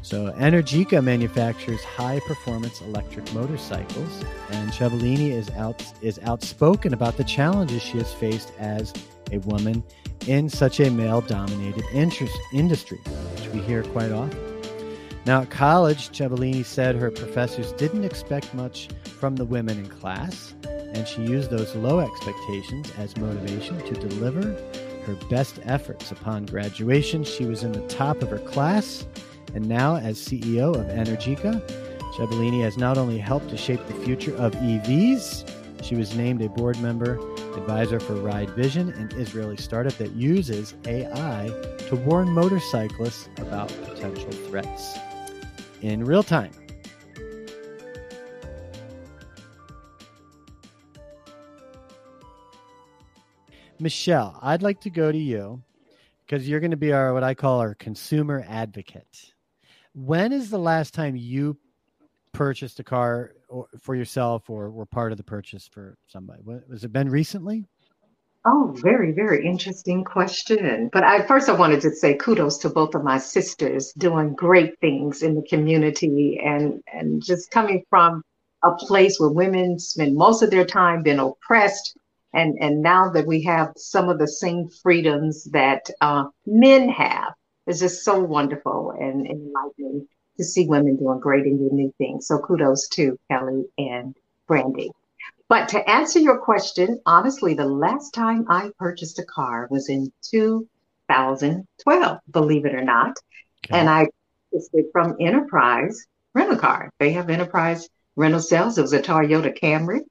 So 0.04 0.32
Energica 0.34 1.04
manufactures 1.04 1.84
high-performance 1.84 2.82
electric 2.82 3.32
motorcycles, 3.34 4.24
and 4.52 4.72
Cevolini 4.72 5.32
is 5.32 5.50
out 5.52 5.84
is 6.02 6.20
outspoken 6.20 6.94
about 6.94 7.18
the 7.18 7.24
challenges 7.24 7.82
she 7.82 7.98
has 7.98 8.14
faced 8.14 8.52
as 8.58 8.94
a 9.32 9.40
woman 9.40 9.84
in 10.28 10.50
such 10.50 10.80
a 10.80 10.90
male-dominated 10.90 11.84
industry, 11.94 13.00
which 13.36 13.48
we 13.50 13.60
hear 13.62 13.84
quite 13.84 14.12
often. 14.12 14.40
Now, 15.26 15.42
at 15.42 15.50
college, 15.50 16.10
Cevolini 16.10 16.66
said 16.66 16.96
her 16.96 17.12
professors 17.12 17.72
didn't 17.74 18.04
expect 18.04 18.54
much 18.54 18.90
from 19.04 19.36
the 19.36 19.46
women 19.46 19.78
in 19.78 19.88
class, 19.88 20.56
and 20.64 21.08
she 21.08 21.22
used 21.22 21.52
those 21.52 21.76
low 21.76 22.00
expectations 22.00 22.92
as 22.98 23.16
motivation 23.18 23.78
to 23.86 23.94
deliver 23.94 24.42
her 25.06 25.16
best 25.30 25.60
efforts. 25.64 26.12
Upon 26.12 26.46
graduation, 26.46 27.24
she 27.24 27.46
was 27.46 27.64
in 27.64 27.72
the 27.72 27.88
top 27.88 28.22
of 28.22 28.30
her 28.30 28.40
class 28.40 29.06
and 29.54 29.68
now, 29.68 29.98
as 29.98 30.18
CEO 30.18 30.74
of 30.76 30.86
Energica, 30.88 31.62
Cevolini 32.14 32.62
has 32.62 32.78
not 32.78 32.98
only 32.98 33.18
helped 33.18 33.50
to 33.50 33.58
shape 33.58 33.86
the 33.88 33.94
future 33.94 34.36
of 34.38 34.54
EVs, 34.54 35.50
she 35.84 35.96
was 35.96 36.16
named 36.16 36.42
a 36.42 36.50
board 36.50 36.80
member 36.80 37.20
advisor 37.56 38.00
for 38.00 38.14
Ride 38.14 38.50
Vision, 38.52 38.90
an 38.90 39.10
Israeli 39.20 39.58
startup 39.58 39.94
that 39.94 40.12
uses 40.12 40.74
AI 40.86 41.48
to 41.88 41.96
warn 41.96 42.30
motorcyclists 42.30 43.30
about 43.38 43.70
potential 43.84 44.32
threats 44.32 44.98
in 45.82 46.04
real 46.04 46.24
time. 46.24 46.52
Michelle, 53.80 54.38
I'd 54.42 54.62
like 54.62 54.80
to 54.82 54.90
go 54.92 55.12
to 55.12 55.18
you 55.18 55.64
because 56.26 56.48
you're 56.48 56.60
going 56.60 56.72
to 56.72 56.78
be 56.78 56.94
our 56.94 57.14
what 57.14 57.24
I 57.24 57.34
call 57.34 57.60
our 57.60 57.74
consumer 57.74 58.46
advocate. 58.48 59.34
When 59.94 60.32
is 60.32 60.50
the 60.50 60.60
last 60.60 60.94
time 60.94 61.16
you 61.16 61.58
purchased 62.32 62.80
a 62.80 62.84
car 62.84 63.34
or, 63.52 63.68
for 63.80 63.96
yourself 63.96 64.50
or 64.50 64.72
were 64.72 64.86
part 64.86 65.12
of 65.12 65.18
the 65.18 65.24
purchase 65.24 65.68
for 65.68 65.98
somebody? 66.08 66.42
What, 66.44 66.64
has 66.72 66.84
it 66.84 66.94
been 66.94 67.10
recently? 67.10 67.66
Oh, 68.44 68.74
very, 68.76 69.12
very 69.12 69.46
interesting 69.46 70.04
question. 70.04 70.90
But 70.92 71.04
I 71.04 71.22
first 71.28 71.48
I 71.48 71.54
wanted 71.54 71.82
to 71.82 71.92
say 71.92 72.16
kudos 72.16 72.58
to 72.60 72.70
both 72.70 72.96
of 72.96 73.04
my 73.04 73.20
sisters 73.20 73.94
doing 73.96 74.34
great 74.34 74.80
things 74.80 75.22
in 75.22 75.36
the 75.36 75.44
community 75.48 76.42
and 76.44 76.82
and 76.92 77.24
just 77.24 77.52
coming 77.52 77.84
from 77.90 78.24
a 78.64 78.72
place 78.72 79.20
where 79.20 79.30
women 79.30 79.78
spend 79.78 80.16
most 80.16 80.42
of 80.42 80.50
their 80.50 80.66
time 80.66 81.04
being 81.04 81.20
oppressed 81.20 81.96
and 82.34 82.58
and 82.60 82.82
now 82.82 83.10
that 83.12 83.28
we 83.28 83.44
have 83.44 83.74
some 83.76 84.10
of 84.10 84.18
the 84.18 84.28
same 84.28 84.68
freedoms 84.82 85.44
that 85.52 85.90
uh, 86.02 86.26
men 86.48 86.90
have 86.90 87.34
it's 87.68 87.80
just 87.80 88.04
so 88.04 88.20
wonderful 88.20 88.92
and 89.00 89.28
enlightening 89.28 90.08
to 90.38 90.44
see 90.44 90.68
women 90.68 90.98
doing 90.98 91.20
great 91.20 91.46
and 91.46 91.60
unique 91.60 91.94
things. 91.98 92.28
So 92.28 92.40
kudos 92.40 92.88
to 92.90 93.18
Kelly 93.30 93.66
and 93.78 94.16
Brandi. 94.48 94.90
But 95.48 95.70
to 95.70 95.90
answer 95.90 96.20
your 96.20 96.40
question, 96.40 97.00
honestly, 97.06 97.54
the 97.54 97.66
last 97.66 98.14
time 98.14 98.46
I 98.50 98.72
purchased 98.80 99.20
a 99.20 99.26
car 99.26 99.68
was 99.70 99.90
in 99.90 100.12
2012, 100.30 102.20
believe 102.32 102.66
it 102.66 102.74
or 102.74 102.84
not. 102.84 103.18
Okay. 103.66 103.80
And 103.80 103.90
I 103.90 104.08
purchased 104.52 104.72
it 104.74 104.88
from 104.92 105.18
Enterprise 105.20 106.06
Rental 106.34 106.58
Car. 106.58 106.90
They 107.00 107.12
have 107.12 107.30
Enterprise 107.30 107.90
rental 108.16 108.40
sales. 108.40 108.78
It 108.78 108.82
was 108.82 108.94
a 108.94 109.02
Toyota 109.02 109.58
Camry. 109.58 110.02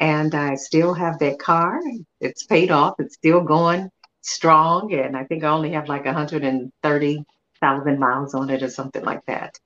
And 0.00 0.34
I 0.34 0.54
still 0.56 0.94
have 0.94 1.18
that 1.20 1.38
car. 1.38 1.80
It's 2.20 2.44
paid 2.44 2.70
off. 2.70 2.94
It's 2.98 3.14
still 3.14 3.40
going 3.40 3.90
strong, 4.20 4.92
and 4.92 5.16
I 5.16 5.24
think 5.24 5.42
I 5.42 5.48
only 5.48 5.72
have 5.72 5.88
like 5.88 6.04
130,000 6.04 7.98
miles 7.98 8.34
on 8.34 8.50
it 8.50 8.62
or 8.62 8.68
something 8.68 9.02
like 9.04 9.24
that. 9.26 9.58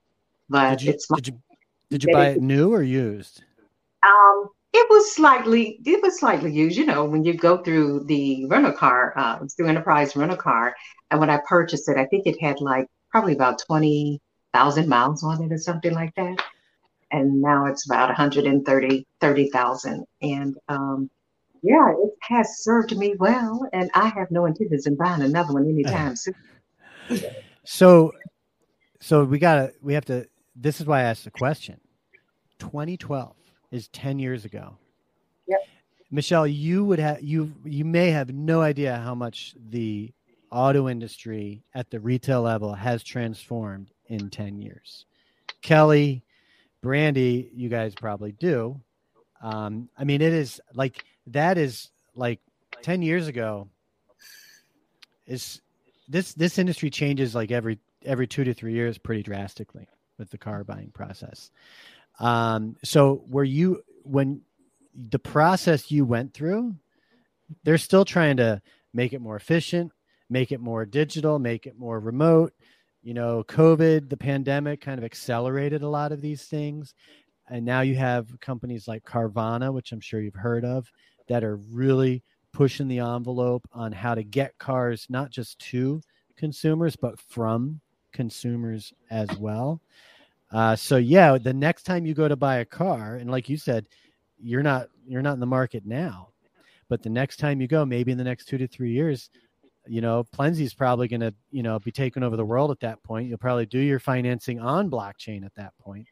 But 0.52 0.78
did 0.78 0.82
you, 0.82 0.92
it's 0.92 1.06
did 1.08 1.26
you, 1.28 1.42
did 1.90 2.04
you 2.04 2.12
buy 2.12 2.28
it 2.28 2.42
new 2.42 2.72
or 2.72 2.82
used? 2.82 3.42
Um, 4.02 4.48
it 4.72 4.86
was 4.88 5.14
slightly 5.14 5.80
it 5.84 6.02
was 6.02 6.20
slightly 6.20 6.52
used. 6.52 6.76
You 6.76 6.86
know, 6.86 7.04
when 7.04 7.24
you 7.24 7.34
go 7.34 7.62
through 7.62 8.04
the 8.04 8.44
rental 8.46 8.72
car, 8.72 9.14
uh, 9.16 9.38
through 9.56 9.68
Enterprise 9.68 10.14
rental 10.14 10.36
car, 10.36 10.74
and 11.10 11.18
when 11.18 11.30
I 11.30 11.40
purchased 11.48 11.88
it, 11.88 11.96
I 11.96 12.06
think 12.06 12.26
it 12.26 12.40
had 12.40 12.60
like 12.60 12.86
probably 13.10 13.32
about 13.32 13.62
twenty 13.66 14.20
thousand 14.52 14.88
miles 14.88 15.24
on 15.24 15.42
it 15.42 15.52
or 15.52 15.58
something 15.58 15.92
like 15.92 16.14
that. 16.16 16.42
And 17.10 17.42
now 17.42 17.66
it's 17.66 17.86
about 17.86 18.08
130 18.08 19.06
30,000. 19.20 20.04
And 20.22 20.56
um, 20.68 21.10
yeah, 21.62 21.90
it 21.90 22.10
has 22.22 22.58
served 22.62 22.96
me 22.96 23.14
well, 23.18 23.68
and 23.72 23.90
I 23.94 24.08
have 24.08 24.30
no 24.30 24.46
intentions 24.46 24.86
in 24.86 24.96
buying 24.96 25.22
another 25.22 25.52
one 25.52 25.68
anytime 25.68 26.16
soon. 26.16 26.34
So, 27.64 28.12
so 29.00 29.24
we 29.24 29.38
gotta, 29.38 29.72
we 29.82 29.94
have 29.94 30.04
to. 30.06 30.26
This 30.54 30.80
is 30.80 30.86
why 30.86 31.00
I 31.00 31.04
asked 31.04 31.24
the 31.24 31.30
question. 31.30 31.80
2012 32.58 33.34
is 33.70 33.88
10 33.88 34.18
years 34.18 34.44
ago. 34.44 34.76
Yep. 35.46 35.60
Michelle, 36.10 36.46
you 36.46 36.84
would 36.84 36.98
have 36.98 37.22
you 37.22 37.52
you 37.64 37.84
may 37.84 38.10
have 38.10 38.32
no 38.32 38.60
idea 38.60 38.96
how 38.96 39.14
much 39.14 39.54
the 39.70 40.12
auto 40.50 40.88
industry 40.88 41.64
at 41.74 41.90
the 41.90 41.98
retail 41.98 42.42
level 42.42 42.74
has 42.74 43.02
transformed 43.02 43.90
in 44.06 44.28
10 44.28 44.58
years. 44.58 45.06
Kelly, 45.62 46.22
Brandi, 46.84 47.48
you 47.54 47.68
guys 47.68 47.94
probably 47.94 48.32
do. 48.32 48.78
Um, 49.42 49.88
I 49.96 50.04
mean, 50.04 50.20
it 50.20 50.32
is 50.32 50.60
like 50.74 51.04
that 51.28 51.56
is 51.56 51.90
like 52.14 52.40
10 52.82 53.02
years 53.02 53.28
ago 53.28 53.68
is 55.26 55.60
this 56.08 56.34
this 56.34 56.58
industry 56.58 56.90
changes 56.90 57.34
like 57.34 57.50
every 57.50 57.78
every 58.04 58.26
two 58.26 58.44
to 58.44 58.52
three 58.52 58.72
years 58.72 58.98
pretty 58.98 59.22
drastically 59.22 59.86
with 60.22 60.30
the 60.30 60.38
car 60.38 60.62
buying 60.62 60.90
process. 60.92 61.50
Um 62.20 62.76
so 62.84 63.24
were 63.28 63.44
you 63.44 63.82
when 64.04 64.42
the 64.94 65.18
process 65.18 65.90
you 65.90 66.04
went 66.04 66.32
through 66.32 66.74
they're 67.64 67.78
still 67.78 68.04
trying 68.04 68.36
to 68.36 68.62
make 68.94 69.12
it 69.12 69.20
more 69.20 69.36
efficient 69.36 69.90
make 70.30 70.52
it 70.52 70.60
more 70.60 70.86
digital 70.86 71.38
make 71.38 71.66
it 71.66 71.76
more 71.76 71.98
remote. 71.98 72.52
You 73.02 73.14
know 73.14 73.42
covid 73.48 74.08
the 74.08 74.16
pandemic 74.16 74.80
kind 74.80 74.98
of 74.98 75.04
accelerated 75.04 75.82
a 75.82 75.88
lot 75.88 76.12
of 76.12 76.20
these 76.20 76.44
things. 76.44 76.94
And 77.48 77.64
now 77.66 77.80
you 77.80 77.96
have 77.96 78.38
companies 78.40 78.86
like 78.86 79.04
carvana 79.04 79.72
which 79.72 79.90
i'm 79.90 80.00
sure 80.00 80.20
you've 80.20 80.34
heard 80.34 80.64
of 80.64 80.88
that 81.28 81.42
are 81.42 81.56
really 81.56 82.22
pushing 82.52 82.86
the 82.86 83.00
envelope 83.00 83.66
on 83.72 83.90
how 83.90 84.14
to 84.14 84.22
get 84.22 84.56
cars 84.58 85.06
not 85.08 85.30
just 85.30 85.58
to 85.58 86.00
consumers 86.36 86.94
but 86.96 87.18
from 87.18 87.80
consumers 88.12 88.92
as 89.10 89.28
well. 89.38 89.80
Uh, 90.52 90.76
so 90.76 90.96
yeah, 90.96 91.38
the 91.38 91.52
next 91.52 91.84
time 91.84 92.04
you 92.04 92.14
go 92.14 92.28
to 92.28 92.36
buy 92.36 92.56
a 92.56 92.64
car, 92.64 93.16
and 93.16 93.30
like 93.30 93.48
you 93.48 93.56
said, 93.56 93.86
you're 94.38 94.62
not 94.62 94.88
you're 95.06 95.22
not 95.22 95.34
in 95.34 95.40
the 95.40 95.46
market 95.46 95.86
now, 95.86 96.28
but 96.88 97.02
the 97.02 97.10
next 97.10 97.38
time 97.38 97.60
you 97.60 97.66
go, 97.66 97.84
maybe 97.84 98.12
in 98.12 98.18
the 98.18 98.24
next 98.24 98.46
two 98.46 98.58
to 98.58 98.66
three 98.66 98.92
years, 98.92 99.30
you 99.86 100.00
know, 100.00 100.24
Plenzy's 100.36 100.74
probably 100.74 101.08
going 101.08 101.20
to 101.20 101.34
you 101.50 101.62
know 101.62 101.78
be 101.78 101.90
taking 101.90 102.22
over 102.22 102.36
the 102.36 102.44
world 102.44 102.70
at 102.70 102.80
that 102.80 103.02
point. 103.02 103.28
You'll 103.28 103.38
probably 103.38 103.66
do 103.66 103.78
your 103.78 103.98
financing 103.98 104.60
on 104.60 104.90
blockchain 104.90 105.44
at 105.44 105.54
that 105.54 105.72
point. 105.78 106.06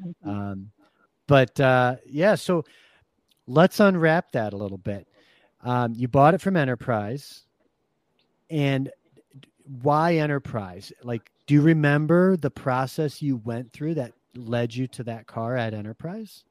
Mm-hmm. 0.00 0.28
Um, 0.28 0.70
but 1.26 1.58
uh, 1.60 1.96
yeah, 2.06 2.34
so 2.34 2.64
let's 3.46 3.80
unwrap 3.80 4.32
that 4.32 4.52
a 4.52 4.56
little 4.56 4.78
bit. 4.78 5.06
Um, 5.62 5.94
you 5.96 6.08
bought 6.08 6.34
it 6.34 6.40
from 6.40 6.56
Enterprise, 6.56 7.42
and 8.50 8.90
why 9.82 10.16
Enterprise? 10.16 10.92
Like, 11.02 11.30
do 11.46 11.54
you 11.54 11.62
remember 11.62 12.36
the 12.36 12.50
process 12.50 13.22
you 13.22 13.36
went 13.36 13.72
through 13.72 13.94
that 13.94 14.12
led 14.34 14.74
you 14.74 14.86
to 14.88 15.04
that 15.04 15.26
car 15.26 15.56
at 15.56 15.74
Enterprise? 15.74 16.44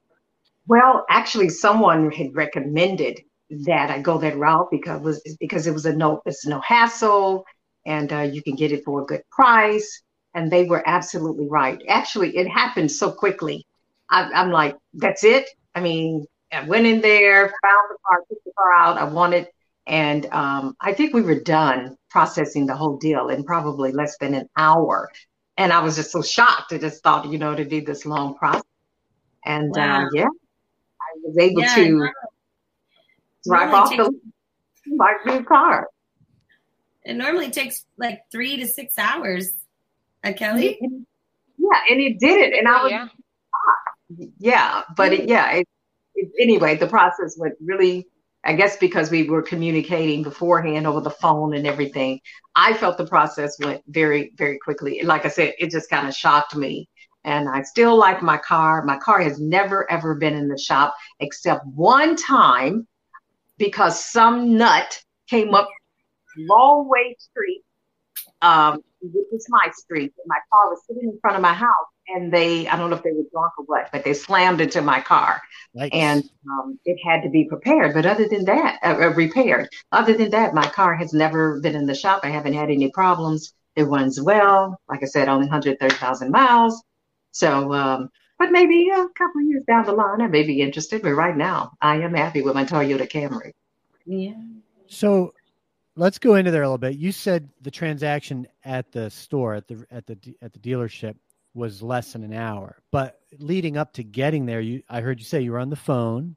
Well, 0.67 1.05
actually, 1.09 1.49
someone 1.49 2.11
had 2.11 2.35
recommended 2.35 3.21
that 3.65 3.91
I 3.91 4.01
go 4.01 4.17
that 4.17 4.37
route 4.37 4.69
because 4.71 4.99
it 4.99 5.03
was 5.03 5.37
because 5.39 5.67
it 5.67 5.73
was 5.73 5.85
a 5.85 5.93
no 5.93 6.21
it's 6.25 6.45
no 6.47 6.59
hassle 6.61 7.45
and 7.85 8.11
uh, 8.11 8.21
you 8.21 8.41
can 8.41 8.55
get 8.55 8.71
it 8.71 8.83
for 8.83 9.01
a 9.01 9.05
good 9.05 9.21
price. 9.31 10.01
And 10.33 10.51
they 10.51 10.65
were 10.65 10.83
absolutely 10.85 11.47
right. 11.47 11.81
Actually, 11.87 12.35
it 12.35 12.47
happened 12.47 12.91
so 12.91 13.11
quickly. 13.11 13.65
I, 14.09 14.23
I'm 14.33 14.51
like, 14.51 14.75
that's 14.93 15.23
it. 15.23 15.47
I 15.73 15.79
mean, 15.79 16.25
I 16.51 16.63
went 16.63 16.85
in 16.85 17.01
there, 17.01 17.47
found 17.47 17.89
the 17.89 17.97
car, 18.05 18.19
took 18.27 18.43
the 18.43 18.51
car 18.57 18.73
out. 18.77 18.97
I 18.97 19.05
wanted, 19.05 19.47
and 19.87 20.25
um, 20.31 20.75
I 20.81 20.93
think 20.93 21.13
we 21.13 21.21
were 21.21 21.39
done 21.39 21.97
processing 22.09 22.65
the 22.65 22.75
whole 22.75 22.97
deal 22.97 23.29
in 23.29 23.43
probably 23.43 23.91
less 23.91 24.17
than 24.19 24.33
an 24.33 24.49
hour. 24.57 25.09
and 25.57 25.71
I 25.71 25.79
was 25.81 25.95
just 25.95 26.11
so 26.11 26.21
shocked. 26.21 26.73
I 26.73 26.77
just 26.77 27.01
thought, 27.01 27.27
you 27.31 27.37
know, 27.37 27.55
to 27.55 27.63
be 27.63 27.79
this 27.79 28.05
long 28.05 28.35
process. 28.35 28.63
And 29.45 29.71
Wow. 29.75 30.01
uh, 30.03 30.09
yeah, 30.13 30.23
I 30.25 31.09
was 31.23 31.37
able 31.37 31.61
Yeah, 31.61 31.75
to 31.75 31.89
no, 31.91 32.09
drive 33.45 33.69
Normally 33.69 33.75
off 33.77 33.89
takes- 33.89 34.03
the 34.85 34.95
my 34.97 35.13
new 35.25 35.43
car. 35.45 35.87
it 37.05 37.15
normally 37.15 37.51
takes 37.51 37.85
like 37.97 38.23
three 38.31 38.57
to 38.57 38.67
six 38.67 38.97
hours. 38.97 39.51
Uh, 40.23 40.33
Kelly? 40.33 40.77
Yeah, 40.81 41.79
and 41.89 42.01
it 42.01 42.19
did 42.19 42.37
it, 42.41 42.53
and 42.57 42.67
I 42.67 42.83
was 42.83 42.91
yeah. 42.91 43.07
yeah, 44.39 44.81
but 44.97 45.13
it, 45.13 45.29
yeah, 45.29 45.51
it, 45.53 45.67
it, 46.15 46.29
anyway, 46.39 46.75
the 46.75 46.87
process 46.87 47.37
went 47.37 47.55
really. 47.63 48.07
I 48.45 48.53
guess 48.53 48.77
because 48.77 49.09
we 49.09 49.27
were 49.27 49.41
communicating 49.41 50.21
beforehand 50.21 50.85
over 50.85 51.01
the 51.01 51.09
phone 51.09 51.55
and 51.55 51.65
everything, 51.65 52.19
I 52.55 52.73
felt 52.73 52.97
the 52.97 53.07
process 53.07 53.57
went 53.59 53.81
very, 53.87 54.31
very 54.35 54.59
quickly. 54.59 55.01
Like 55.03 55.25
I 55.25 55.29
said, 55.29 55.53
it 55.57 55.71
just 55.71 55.89
kind 55.89 56.07
of 56.07 56.15
shocked 56.15 56.55
me. 56.55 56.87
And 57.23 57.49
I 57.49 57.63
still 57.63 57.97
like 57.97 58.21
my 58.21 58.37
car. 58.37 58.85
My 58.85 58.97
car 58.97 59.19
has 59.19 59.39
never, 59.39 59.89
ever 59.91 60.13
been 60.13 60.35
in 60.35 60.47
the 60.47 60.57
shop 60.59 60.95
except 61.19 61.65
one 61.65 62.15
time 62.15 62.87
because 63.57 64.03
some 64.03 64.55
nut 64.55 65.01
came 65.27 65.55
up 65.55 65.67
Long 66.37 66.87
Way 66.87 67.15
Street, 67.17 67.63
um, 68.41 68.83
which 69.13 69.27
is 69.31 69.45
my 69.49 69.69
street. 69.73 70.13
And 70.17 70.25
my 70.27 70.39
car 70.51 70.69
was 70.69 70.81
sitting 70.87 71.09
in 71.09 71.19
front 71.19 71.35
of 71.35 71.41
my 71.41 71.53
house. 71.53 71.87
And 72.07 72.31
they, 72.31 72.67
I 72.67 72.77
don't 72.77 72.89
know 72.89 72.95
if 72.95 73.03
they 73.03 73.11
were 73.11 73.23
drunk 73.31 73.53
or 73.57 73.65
what, 73.65 73.89
but 73.91 74.03
they 74.03 74.13
slammed 74.13 74.61
into 74.61 74.81
my 74.81 75.01
car 75.01 75.41
Yikes. 75.75 75.89
and 75.91 76.23
um, 76.49 76.79
it 76.85 76.97
had 77.03 77.23
to 77.23 77.29
be 77.29 77.45
prepared. 77.45 77.93
But 77.95 78.05
other 78.05 78.27
than 78.27 78.45
that, 78.45 78.79
uh, 78.83 78.97
uh, 79.01 79.13
repaired. 79.15 79.69
Other 79.91 80.13
than 80.13 80.29
that, 80.29 80.53
my 80.53 80.67
car 80.67 80.95
has 80.95 81.13
never 81.13 81.59
been 81.61 81.75
in 81.75 81.87
the 81.87 81.95
shop. 81.95 82.21
I 82.23 82.29
haven't 82.29 82.53
had 82.53 82.69
any 82.69 82.91
problems. 82.91 83.53
It 83.75 83.83
runs 83.83 84.21
well. 84.21 84.79
Like 84.87 85.01
I 85.01 85.07
said, 85.07 85.27
only 85.27 85.47
130,000 85.47 86.31
miles. 86.31 86.83
So, 87.31 87.73
um, 87.73 88.09
but 88.37 88.51
maybe 88.51 88.89
a 88.89 89.07
couple 89.17 89.41
of 89.41 89.47
years 89.47 89.63
down 89.67 89.85
the 89.85 89.93
line, 89.93 90.21
I 90.21 90.27
may 90.27 90.43
be 90.43 90.61
interested. 90.61 91.01
But 91.01 91.15
right 91.15 91.35
now, 91.35 91.71
I 91.81 91.97
am 91.97 92.13
happy 92.13 92.41
with 92.41 92.53
my 92.53 92.65
Toyota 92.65 93.09
Camry. 93.09 93.51
Yeah. 94.05 94.33
So 94.87 95.33
let's 95.95 96.19
go 96.19 96.35
into 96.35 96.51
there 96.51 96.63
a 96.63 96.67
little 96.67 96.77
bit. 96.77 96.97
You 96.97 97.11
said 97.11 97.49
the 97.61 97.71
transaction 97.71 98.47
at 98.63 98.91
the 98.91 99.09
store 99.09 99.55
at 99.55 99.67
the 99.67 99.85
at 99.91 100.05
the 100.05 100.17
at 100.41 100.53
the 100.53 100.59
dealership 100.59 101.15
was 101.53 101.81
less 101.81 102.13
than 102.13 102.23
an 102.23 102.33
hour, 102.33 102.81
but 102.91 103.19
leading 103.39 103.77
up 103.77 103.93
to 103.93 104.03
getting 104.03 104.45
there, 104.45 104.61
you 104.61 104.81
I 104.89 105.01
heard 105.01 105.19
you 105.19 105.25
say 105.25 105.41
you 105.41 105.51
were 105.51 105.59
on 105.59 105.69
the 105.69 105.75
phone. 105.75 106.35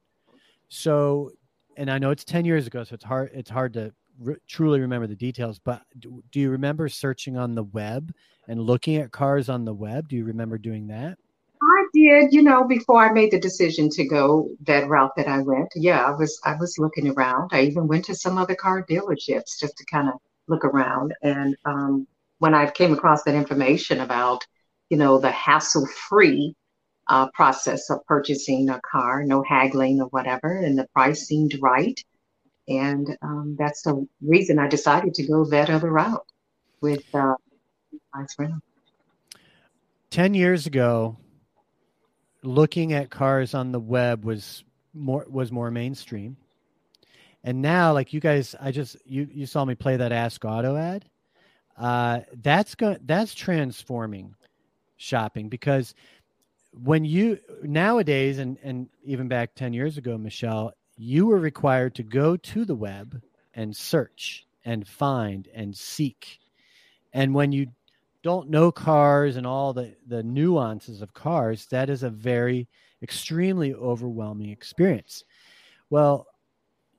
So, 0.69 1.31
and 1.77 1.89
I 1.89 1.97
know 1.97 2.11
it's 2.11 2.23
ten 2.23 2.45
years 2.45 2.67
ago, 2.67 2.83
so 2.83 2.93
it's 2.93 3.03
hard 3.03 3.31
it's 3.33 3.49
hard 3.49 3.73
to 3.73 3.93
re- 4.19 4.37
truly 4.47 4.79
remember 4.79 5.07
the 5.07 5.15
details. 5.15 5.59
But 5.59 5.81
do, 5.97 6.23
do 6.31 6.39
you 6.39 6.49
remember 6.49 6.87
searching 6.89 7.37
on 7.37 7.55
the 7.55 7.63
web 7.63 8.13
and 8.47 8.61
looking 8.61 8.97
at 8.97 9.11
cars 9.11 9.49
on 9.49 9.65
the 9.65 9.73
web? 9.73 10.07
Do 10.07 10.15
you 10.15 10.25
remember 10.25 10.57
doing 10.57 10.87
that? 10.87 11.17
Did, 11.99 12.31
you 12.31 12.43
know, 12.43 12.63
before 12.63 13.03
I 13.03 13.11
made 13.11 13.31
the 13.31 13.39
decision 13.41 13.89
to 13.89 14.05
go 14.05 14.49
that 14.61 14.87
route 14.87 15.11
that 15.17 15.27
I 15.27 15.39
went. 15.41 15.67
Yeah, 15.75 16.01
I 16.05 16.11
was 16.11 16.39
I 16.45 16.55
was 16.55 16.77
looking 16.77 17.09
around. 17.09 17.49
I 17.51 17.63
even 17.63 17.87
went 17.87 18.05
to 18.05 18.15
some 18.15 18.37
other 18.37 18.55
car 18.55 18.85
dealerships 18.89 19.59
just 19.59 19.75
to 19.75 19.85
kind 19.91 20.07
of 20.07 20.13
look 20.47 20.63
around. 20.63 21.13
And 21.23 21.57
um, 21.65 22.07
when 22.37 22.53
I 22.53 22.71
came 22.71 22.93
across 22.93 23.23
that 23.23 23.35
information 23.35 23.99
about, 23.99 24.45
you 24.89 24.95
know, 24.95 25.17
the 25.17 25.29
hassle-free 25.29 26.55
uh, 27.07 27.31
process 27.31 27.89
of 27.89 28.05
purchasing 28.05 28.69
a 28.69 28.79
car, 28.89 29.25
no 29.25 29.43
haggling 29.43 29.99
or 29.99 30.07
whatever, 30.07 30.55
and 30.55 30.79
the 30.79 30.87
price 30.93 31.27
seemed 31.27 31.57
right. 31.59 32.01
And 32.69 33.17
um, 33.21 33.57
that's 33.59 33.81
the 33.81 34.07
reason 34.21 34.57
I 34.57 34.69
decided 34.69 35.15
to 35.15 35.27
go 35.27 35.43
that 35.49 35.69
other 35.69 35.91
route 35.91 36.25
with 36.79 37.03
uh. 37.13 37.35
10 40.11 40.33
years 40.33 40.65
ago 40.65 41.17
looking 42.43 42.93
at 42.93 43.09
cars 43.09 43.53
on 43.53 43.71
the 43.71 43.79
web 43.79 44.23
was 44.23 44.63
more 44.93 45.25
was 45.29 45.51
more 45.51 45.71
mainstream. 45.71 46.37
And 47.43 47.61
now 47.61 47.93
like 47.93 48.13
you 48.13 48.19
guys 48.19 48.55
i 48.59 48.71
just 48.71 48.97
you 49.05 49.27
you 49.31 49.45
saw 49.45 49.63
me 49.65 49.75
play 49.75 49.97
that 49.97 50.11
ask 50.11 50.43
auto 50.43 50.75
ad. 50.75 51.05
Uh 51.77 52.21
that's 52.41 52.75
going 52.75 52.99
that's 53.05 53.33
transforming 53.33 54.35
shopping 54.97 55.47
because 55.49 55.95
when 56.73 57.05
you 57.05 57.39
nowadays 57.63 58.39
and 58.39 58.57
and 58.63 58.89
even 59.03 59.27
back 59.27 59.55
10 59.55 59.71
years 59.73 59.97
ago 59.97 60.17
michelle 60.17 60.73
you 60.97 61.25
were 61.25 61.39
required 61.39 61.95
to 61.95 62.03
go 62.03 62.35
to 62.35 62.65
the 62.65 62.75
web 62.75 63.21
and 63.53 63.75
search 63.75 64.45
and 64.65 64.87
find 64.87 65.47
and 65.53 65.75
seek. 65.75 66.39
And 67.13 67.33
when 67.33 67.51
you 67.51 67.67
don't 68.23 68.49
know 68.49 68.71
cars 68.71 69.35
and 69.35 69.47
all 69.47 69.73
the 69.73 69.95
the 70.07 70.23
nuances 70.23 71.01
of 71.01 71.13
cars 71.13 71.65
that 71.67 71.89
is 71.89 72.03
a 72.03 72.09
very 72.09 72.67
extremely 73.01 73.73
overwhelming 73.73 74.49
experience. 74.49 75.23
Well 75.89 76.27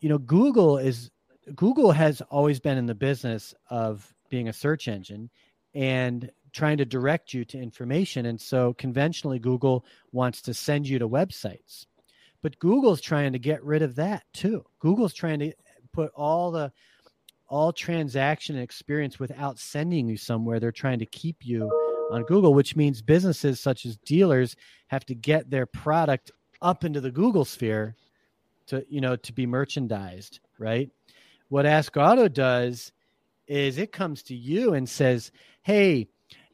you 0.00 0.09
know 0.09 0.18
google 0.18 0.78
is 0.78 1.11
google 1.54 1.92
has 1.92 2.20
always 2.22 2.61
been 2.61 2.78
in 2.78 2.87
the 2.87 2.94
business 2.94 3.54
of 3.68 4.12
being 4.30 4.48
a 4.48 4.52
search 4.52 4.88
engine 4.88 5.28
and 5.74 6.30
trying 6.52 6.78
to 6.78 6.85
direct 6.85 7.33
you 7.33 7.44
to 7.44 7.59
information. 7.59 8.26
And 8.26 8.40
so 8.40 8.74
conventionally 8.74 9.38
google 9.38 9.85
wants 10.12 10.42
to 10.42 10.54
send 10.54 10.88
you 10.88 10.98
to 10.98 11.09
websites. 11.09 11.87
But 12.42 12.59
google's 12.59 13.00
trying 13.00 13.33
to 13.33 13.38
get 13.38 13.62
rid 13.62 13.83
of 13.83 13.94
that 13.96 14.24
too. 14.33 14.64
Google's 14.78 15.14
trying 15.14 15.40
to 15.40 15.52
put 15.92 16.11
all 16.14 16.50
the 16.50 16.72
all 17.50 17.72
transaction 17.72 18.56
experience 18.56 19.18
without 19.18 19.58
sending 19.58 20.08
you 20.08 20.16
somewhere. 20.16 20.60
They're 20.60 20.72
trying 20.72 21.00
to 21.00 21.06
keep 21.06 21.44
you 21.44 21.70
on 22.12 22.22
Google, 22.22 22.54
which 22.54 22.76
means 22.76 23.02
businesses 23.02 23.60
such 23.60 23.84
as 23.84 23.96
dealers 23.98 24.56
have 24.86 25.04
to 25.06 25.14
get 25.14 25.50
their 25.50 25.66
product 25.66 26.30
up 26.62 26.84
into 26.84 27.00
the 27.00 27.10
Google 27.10 27.44
sphere 27.44 27.96
to, 28.68 28.86
you 28.88 29.00
know, 29.00 29.16
to 29.16 29.32
be 29.32 29.46
merchandised, 29.46 30.38
right? 30.58 30.90
What 31.48 31.66
Ask 31.66 31.96
Auto 31.96 32.28
does 32.28 32.92
is 33.48 33.78
it 33.78 33.90
comes 33.90 34.22
to 34.24 34.34
you 34.34 34.74
and 34.74 34.88
says, 34.88 35.32
"Hey, 35.62 36.08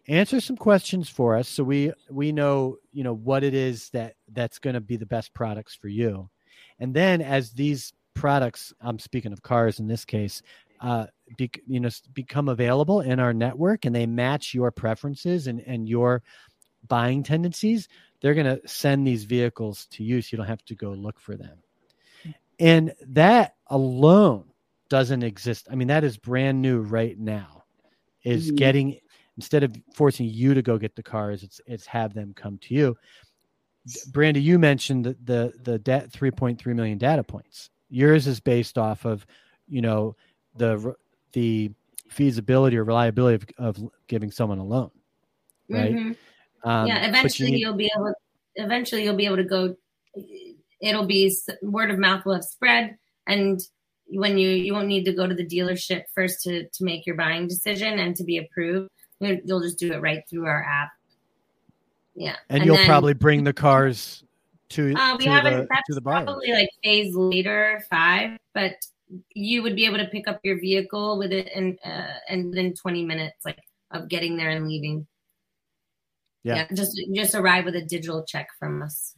answer 0.09 0.40
some 0.40 0.56
questions 0.56 1.11
for 1.11 1.37
us 1.37 1.46
so 1.46 1.62
we 1.62 1.92
we 2.09 2.32
know, 2.32 2.78
you 2.92 3.04
know, 3.04 3.14
what 3.14 3.44
it 3.44 3.52
is 3.52 3.90
that 3.90 4.14
that's 4.32 4.59
going 4.59 4.74
to 4.74 4.80
be 4.80 4.96
the 4.96 5.04
best 5.04 5.35
products 5.35 5.74
for 5.74 5.88
you." 5.88 6.30
And 6.78 6.94
then 6.94 7.20
as 7.20 7.52
these 7.52 7.92
products, 8.14 8.72
I'm 8.80 8.98
speaking 8.98 9.32
of 9.32 9.42
cars 9.42 9.78
in 9.78 9.87
this 9.87 10.04
case, 10.04 10.42
uh, 10.80 11.06
be, 11.36 11.50
you 11.66 11.80
know, 11.80 11.88
become 12.12 12.48
available 12.48 13.00
in 13.00 13.18
our 13.20 13.32
network 13.32 13.84
and 13.84 13.94
they 13.94 14.06
match 14.06 14.54
your 14.54 14.70
preferences 14.70 15.46
and, 15.46 15.60
and 15.60 15.88
your 15.88 16.22
buying 16.88 17.22
tendencies, 17.22 17.88
they're 18.20 18.34
going 18.34 18.46
to 18.46 18.66
send 18.68 19.06
these 19.06 19.24
vehicles 19.24 19.86
to 19.86 20.04
you 20.04 20.22
so 20.22 20.28
you 20.32 20.38
don't 20.38 20.46
have 20.46 20.64
to 20.66 20.74
go 20.74 20.90
look 20.90 21.18
for 21.20 21.36
them. 21.36 21.58
And 22.58 22.94
that 23.08 23.56
alone 23.66 24.44
doesn't 24.88 25.22
exist. 25.22 25.68
I 25.70 25.74
mean, 25.74 25.88
that 25.88 26.04
is 26.04 26.16
brand 26.16 26.62
new 26.62 26.80
right 26.80 27.18
now. 27.18 27.64
Is 28.24 28.50
Mhm. 28.50 28.56
getting 28.56 29.00
instead 29.36 29.62
of 29.62 29.76
forcing 29.94 30.26
you 30.26 30.54
to 30.54 30.62
go 30.62 30.78
get 30.78 30.96
the 30.96 31.02
cars, 31.02 31.42
it's 31.42 31.60
it's 31.66 31.86
have 31.86 32.14
them 32.14 32.32
come 32.34 32.58
to 32.58 32.74
you. 32.74 32.96
Brandi, 34.10 34.42
you 34.42 34.58
mentioned 34.58 35.04
the 35.04 35.16
the, 35.22 35.52
the 35.62 35.78
debt 35.78 36.10
3.3 36.10 36.74
million 36.74 36.98
data 36.98 37.22
points. 37.22 37.70
Yours 37.88 38.26
is 38.26 38.40
based 38.40 38.78
off 38.78 39.04
of, 39.04 39.24
you 39.68 39.80
know, 39.80 40.16
the 40.58 40.94
the 41.32 41.70
feasibility 42.08 42.76
or 42.76 42.84
reliability 42.84 43.44
of, 43.58 43.76
of 43.78 43.90
giving 44.06 44.30
someone 44.30 44.58
a 44.58 44.64
loan, 44.64 44.90
right? 45.68 45.92
Mhm. 45.94 46.16
Um, 46.64 46.86
yeah, 46.86 47.06
eventually 47.08 47.56
you 47.56 47.68
will 47.68 47.74
be 47.76 47.90
able. 47.96 48.12
Eventually, 48.56 49.04
you'll 49.04 49.16
be 49.16 49.26
able 49.26 49.36
to 49.36 49.44
go. 49.44 49.76
It'll 50.80 51.06
be 51.06 51.34
word 51.62 51.90
of 51.90 51.98
mouth 51.98 52.24
will 52.24 52.34
have 52.34 52.44
spread, 52.44 52.96
and 53.26 53.60
when 54.08 54.38
you 54.38 54.48
you 54.50 54.72
won't 54.72 54.88
need 54.88 55.04
to 55.04 55.12
go 55.12 55.26
to 55.26 55.34
the 55.34 55.44
dealership 55.46 56.04
first 56.14 56.42
to 56.42 56.66
to 56.68 56.84
make 56.84 57.06
your 57.06 57.16
buying 57.16 57.46
decision 57.48 57.98
and 57.98 58.14
to 58.16 58.24
be 58.24 58.38
approved. 58.38 58.88
You- 59.20 59.40
You'll 59.44 59.60
just 59.62 59.78
do 59.78 59.92
it 59.92 60.00
right 60.00 60.22
through 60.28 60.46
our 60.46 60.62
app. 60.64 60.90
Yeah, 62.14 62.36
and, 62.48 62.64
you'll 62.64 62.76
then- 62.76 62.86
probably 62.86 63.14
bring 63.14 63.44
the 63.44 63.52
cars 63.52 64.24
to 64.70 64.94
Uh, 64.96 65.16
we 65.18 65.24
to 65.24 65.30
haven't. 65.30 65.52
the 65.60 65.66
that's 65.70 65.86
to 65.88 65.94
the 65.94 66.00
buyer. 66.00 66.24
probably 66.24 66.52
like 66.52 66.68
phase 66.82 67.14
later 67.14 67.84
five, 67.90 68.38
but 68.54 68.74
you 69.34 69.62
would 69.62 69.76
be 69.76 69.86
able 69.86 69.98
to 69.98 70.06
pick 70.06 70.28
up 70.28 70.40
your 70.42 70.60
vehicle 70.60 71.18
with 71.18 71.32
it 71.32 71.50
and 71.54 71.78
uh, 71.84 72.14
and 72.28 72.50
within 72.50 72.74
twenty 72.74 73.04
minutes, 73.04 73.44
like 73.44 73.60
of 73.90 74.08
getting 74.08 74.36
there 74.36 74.50
and 74.50 74.66
leaving. 74.66 75.06
Yeah. 76.42 76.66
just 76.72 77.00
just 77.14 77.34
arrive 77.34 77.64
with 77.64 77.74
a 77.74 77.82
digital 77.82 78.24
check 78.24 78.48
from 78.58 78.82
us. 78.82 79.14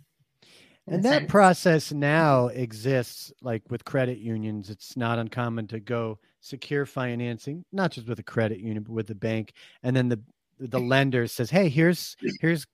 And 0.87 1.05
that 1.05 1.21
sense. 1.21 1.31
process 1.31 1.93
now 1.93 2.47
exists 2.47 3.33
like 3.43 3.63
with 3.71 3.85
credit 3.85 4.19
unions. 4.19 4.71
It's 4.71 4.97
not 4.97 5.19
uncommon 5.19 5.67
to 5.69 5.81
go 5.81 6.19
secure 6.41 6.87
financing, 6.87 7.65
not 7.73 7.93
just 7.93 8.09
with 8.09 8.19
a 8.19 8.23
credit 8.23 8.59
union, 8.59 8.83
but 8.83 8.93
with 8.93 9.07
the 9.07 9.15
bank. 9.15 9.53
And 9.83 9.95
then 9.95 10.09
the 10.09 10.21
the 10.59 10.81
lender 10.95 11.27
says, 11.27 11.51
Hey, 11.51 11.69
here's 11.69 12.17
here's 12.41 12.67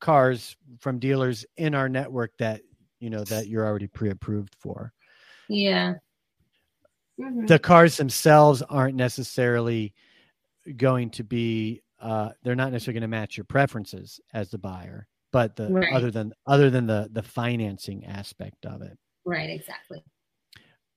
cars 0.00 0.56
from 0.80 0.98
dealers 0.98 1.46
in 1.56 1.74
our 1.74 1.88
network 1.88 2.36
that 2.38 2.60
you 3.00 3.08
know 3.08 3.24
that 3.24 3.48
you're 3.48 3.66
already 3.66 3.86
pre-approved 3.86 4.54
for. 4.58 4.92
yeah. 5.48 5.94
Mhm. 7.22 7.46
The 7.46 7.58
cars 7.58 7.96
themselves 7.96 8.62
aren't 8.62 8.96
necessarily 8.96 9.94
going 10.76 11.10
to 11.10 11.24
be 11.24 11.82
uh, 12.00 12.30
they're 12.42 12.56
not 12.56 12.72
necessarily 12.72 12.94
going 12.98 13.08
to 13.10 13.16
match 13.16 13.36
your 13.36 13.44
preferences 13.44 14.20
as 14.34 14.50
the 14.50 14.58
buyer, 14.58 15.06
but 15.30 15.54
the 15.54 15.68
Right. 15.68 15.92
other 15.92 16.10
than 16.10 16.32
other 16.46 16.68
than 16.68 16.86
the 16.86 17.08
the 17.12 17.22
financing 17.22 18.04
aspect 18.06 18.66
of 18.66 18.82
it. 18.82 18.98
Right, 19.24 19.50
exactly. 19.50 20.02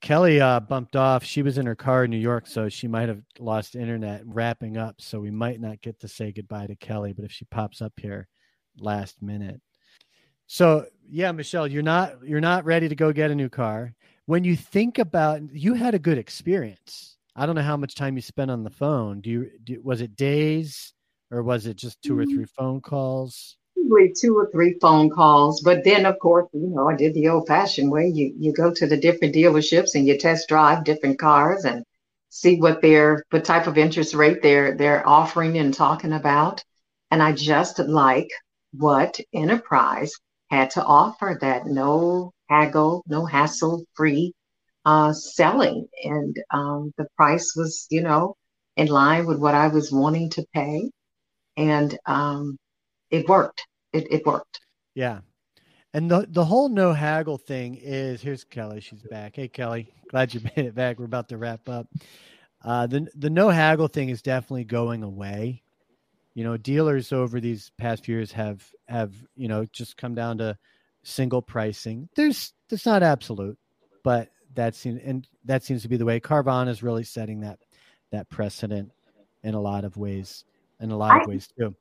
Kelly 0.01 0.41
uh, 0.41 0.59
bumped 0.59 0.95
off. 0.95 1.23
She 1.23 1.41
was 1.43 1.57
in 1.57 1.65
her 1.67 1.75
car 1.75 2.03
in 2.05 2.11
New 2.11 2.17
York, 2.17 2.47
so 2.47 2.69
she 2.69 2.87
might 2.87 3.07
have 3.07 3.21
lost 3.39 3.75
internet 3.75 4.21
wrapping 4.25 4.77
up. 4.77 4.99
So 4.99 5.19
we 5.19 5.31
might 5.31 5.59
not 5.59 5.81
get 5.81 5.99
to 5.99 6.07
say 6.07 6.31
goodbye 6.31 6.67
to 6.67 6.75
Kelly. 6.75 7.13
But 7.13 7.25
if 7.25 7.31
she 7.31 7.45
pops 7.45 7.81
up 7.81 7.93
here 7.97 8.27
last 8.79 9.21
minute, 9.21 9.61
so 10.47 10.85
yeah, 11.07 11.31
Michelle, 11.31 11.67
you're 11.67 11.83
not 11.83 12.23
you're 12.27 12.41
not 12.41 12.65
ready 12.65 12.89
to 12.89 12.95
go 12.95 13.11
get 13.13 13.31
a 13.31 13.35
new 13.35 13.49
car. 13.49 13.93
When 14.27 14.43
you 14.43 14.55
think 14.55 14.97
about, 14.97 15.41
you 15.53 15.75
had 15.75 15.93
a 15.93 15.99
good 15.99 16.17
experience. 16.17 17.17
I 17.35 17.45
don't 17.45 17.55
know 17.55 17.61
how 17.61 17.77
much 17.77 17.95
time 17.95 18.15
you 18.15 18.21
spent 18.21 18.49
on 18.49 18.63
the 18.63 18.69
phone. 18.69 19.21
Do 19.21 19.29
you 19.29 19.51
do, 19.63 19.81
was 19.83 20.01
it 20.01 20.15
days 20.15 20.93
or 21.31 21.43
was 21.43 21.67
it 21.67 21.75
just 21.75 22.01
two 22.01 22.17
or 22.17 22.23
mm-hmm. 22.23 22.35
three 22.35 22.45
phone 22.45 22.81
calls? 22.81 23.57
Probably 23.75 24.13
two 24.19 24.35
or 24.35 24.49
three 24.51 24.77
phone 24.81 25.09
calls, 25.09 25.61
but 25.61 25.83
then 25.83 26.05
of 26.05 26.17
course, 26.19 26.47
you 26.53 26.69
know, 26.69 26.89
I 26.89 26.95
did 26.95 27.13
the 27.13 27.27
old 27.27 27.47
fashioned 27.47 27.91
way. 27.91 28.07
You 28.07 28.33
you 28.39 28.51
go 28.51 28.73
to 28.73 28.87
the 28.87 28.97
different 28.97 29.35
dealerships 29.35 29.93
and 29.93 30.07
you 30.07 30.17
test 30.17 30.47
drive 30.47 30.83
different 30.83 31.19
cars 31.19 31.65
and 31.65 31.83
see 32.29 32.59
what 32.59 32.81
their 32.81 33.23
what 33.29 33.45
type 33.45 33.67
of 33.67 33.77
interest 33.77 34.15
rate 34.15 34.41
they're 34.41 34.75
they're 34.75 35.07
offering 35.07 35.57
and 35.57 35.73
talking 35.73 36.13
about. 36.13 36.63
And 37.11 37.21
I 37.21 37.33
just 37.33 37.77
like 37.79 38.29
what 38.71 39.19
Enterprise 39.33 40.13
had 40.49 40.71
to 40.71 40.83
offer 40.83 41.37
that 41.41 41.65
no 41.65 42.31
haggle, 42.49 43.03
no 43.07 43.25
hassle 43.25 43.85
free 43.93 44.33
uh, 44.85 45.13
selling. 45.13 45.87
And 46.03 46.35
um, 46.51 46.93
the 46.97 47.07
price 47.17 47.53
was, 47.55 47.87
you 47.89 48.01
know, 48.01 48.35
in 48.77 48.87
line 48.87 49.25
with 49.25 49.39
what 49.39 49.55
I 49.55 49.67
was 49.67 49.91
wanting 49.91 50.29
to 50.31 50.45
pay. 50.53 50.89
And 51.57 51.97
um, 52.05 52.57
it 53.09 53.27
worked. 53.27 53.65
It, 53.93 54.11
it 54.11 54.25
worked. 54.25 54.59
Yeah. 54.93 55.19
And 55.93 56.11
the 56.11 56.27
the 56.29 56.43
whole 56.43 56.67
no 56.67 56.91
haggle 56.91 57.37
thing 57.37 57.79
is 57.81 58.21
here's 58.21 58.43
Kelly. 58.43 58.81
She's 58.81 59.01
back. 59.03 59.37
Hey 59.37 59.47
Kelly, 59.47 59.87
glad 60.09 60.33
you 60.33 60.41
made 60.55 60.65
it 60.65 60.75
back. 60.75 60.99
We're 60.99 61.05
about 61.05 61.29
to 61.29 61.37
wrap 61.37 61.69
up. 61.69 61.87
Uh, 62.61 62.85
the 62.87 63.07
the 63.15 63.29
no 63.29 63.47
haggle 63.47 63.87
thing 63.87 64.09
is 64.09 64.21
definitely 64.21 64.65
going 64.65 65.03
away. 65.03 65.63
You 66.35 66.43
know, 66.43 66.57
dealers 66.57 67.11
over 67.11 67.39
these 67.39 67.71
past 67.77 68.05
few 68.05 68.15
years 68.15 68.31
have 68.33 68.69
have 68.87 69.13
you 69.35 69.47
know 69.47 69.65
just 69.71 69.97
come 69.97 70.13
down 70.13 70.37
to 70.39 70.57
single 71.03 71.41
pricing. 71.41 72.09
There's 72.15 72.53
it's 72.69 72.85
not 72.85 73.03
absolute, 73.03 73.57
but 74.03 74.29
that 74.53 74.75
seems 74.75 75.01
and 75.03 75.27
that 75.45 75.63
seems 75.63 75.81
to 75.83 75.87
be 75.87 75.97
the 75.97 76.05
way. 76.05 76.19
Carvana 76.19 76.69
is 76.69 76.83
really 76.83 77.03
setting 77.03 77.39
that 77.41 77.59
that 78.11 78.29
precedent 78.29 78.91
in 79.43 79.53
a 79.53 79.61
lot 79.61 79.85
of 79.85 79.97
ways. 79.97 80.43
In 80.79 80.91
a 80.91 80.97
lot 80.97 81.15
of 81.15 81.23
I- 81.23 81.29
ways 81.29 81.47
too. 81.57 81.73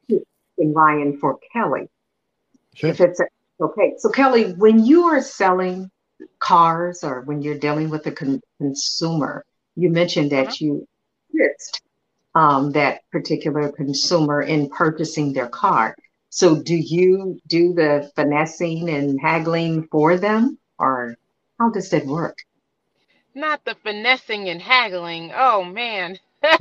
in 0.57 0.73
Ryan 0.73 1.19
for 1.19 1.39
Kelly. 1.53 1.89
Sure. 2.75 2.91
If 2.91 3.01
it's 3.01 3.21
a, 3.21 3.25
okay. 3.61 3.95
So 3.99 4.09
Kelly, 4.09 4.53
when 4.53 4.85
you 4.85 5.05
are 5.05 5.21
selling 5.21 5.91
cars 6.39 7.03
or 7.05 7.23
when 7.23 7.43
you're 7.43 7.59
dealing 7.59 7.89
with 7.89 8.07
a 8.07 8.13
con- 8.13 8.41
consumer, 8.59 9.45
you 9.77 9.91
mentioned 9.91 10.31
that 10.31 10.49
uh-huh. 10.49 10.57
you 10.61 10.89
assist 11.35 11.83
um, 12.35 12.73
that 12.73 13.01
particular 13.11 13.71
consumer 13.71 14.43
in 14.43 14.69
purchasing 14.71 15.33
their 15.33 15.49
car. 15.49 15.95
So 16.31 16.61
do 16.61 16.75
you 16.75 17.41
do 17.47 17.75
the 17.75 18.11
finessing 18.17 18.91
and 18.91 19.21
haggling 19.21 19.87
for 19.89 20.17
them 20.17 20.59
or 20.79 21.17
how 21.61 21.71
does 21.71 21.91
that 21.91 22.07
work? 22.07 22.39
Not 23.35 23.65
the 23.65 23.77
finessing 23.83 24.49
and 24.49 24.61
haggling. 24.61 25.33
Oh 25.35 25.65
man. 25.65 26.19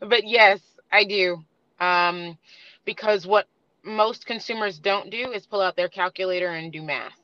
but 0.00 0.26
yes, 0.26 0.60
I 0.92 1.04
do. 1.04 1.44
Um, 1.78 2.36
because 2.84 3.26
what 3.26 3.46
most 3.84 4.26
consumers 4.26 4.78
don't 4.78 5.10
do 5.10 5.32
is 5.32 5.46
pull 5.46 5.60
out 5.60 5.76
their 5.76 5.88
calculator 5.88 6.48
and 6.48 6.72
do 6.72 6.82
math. 6.82 7.14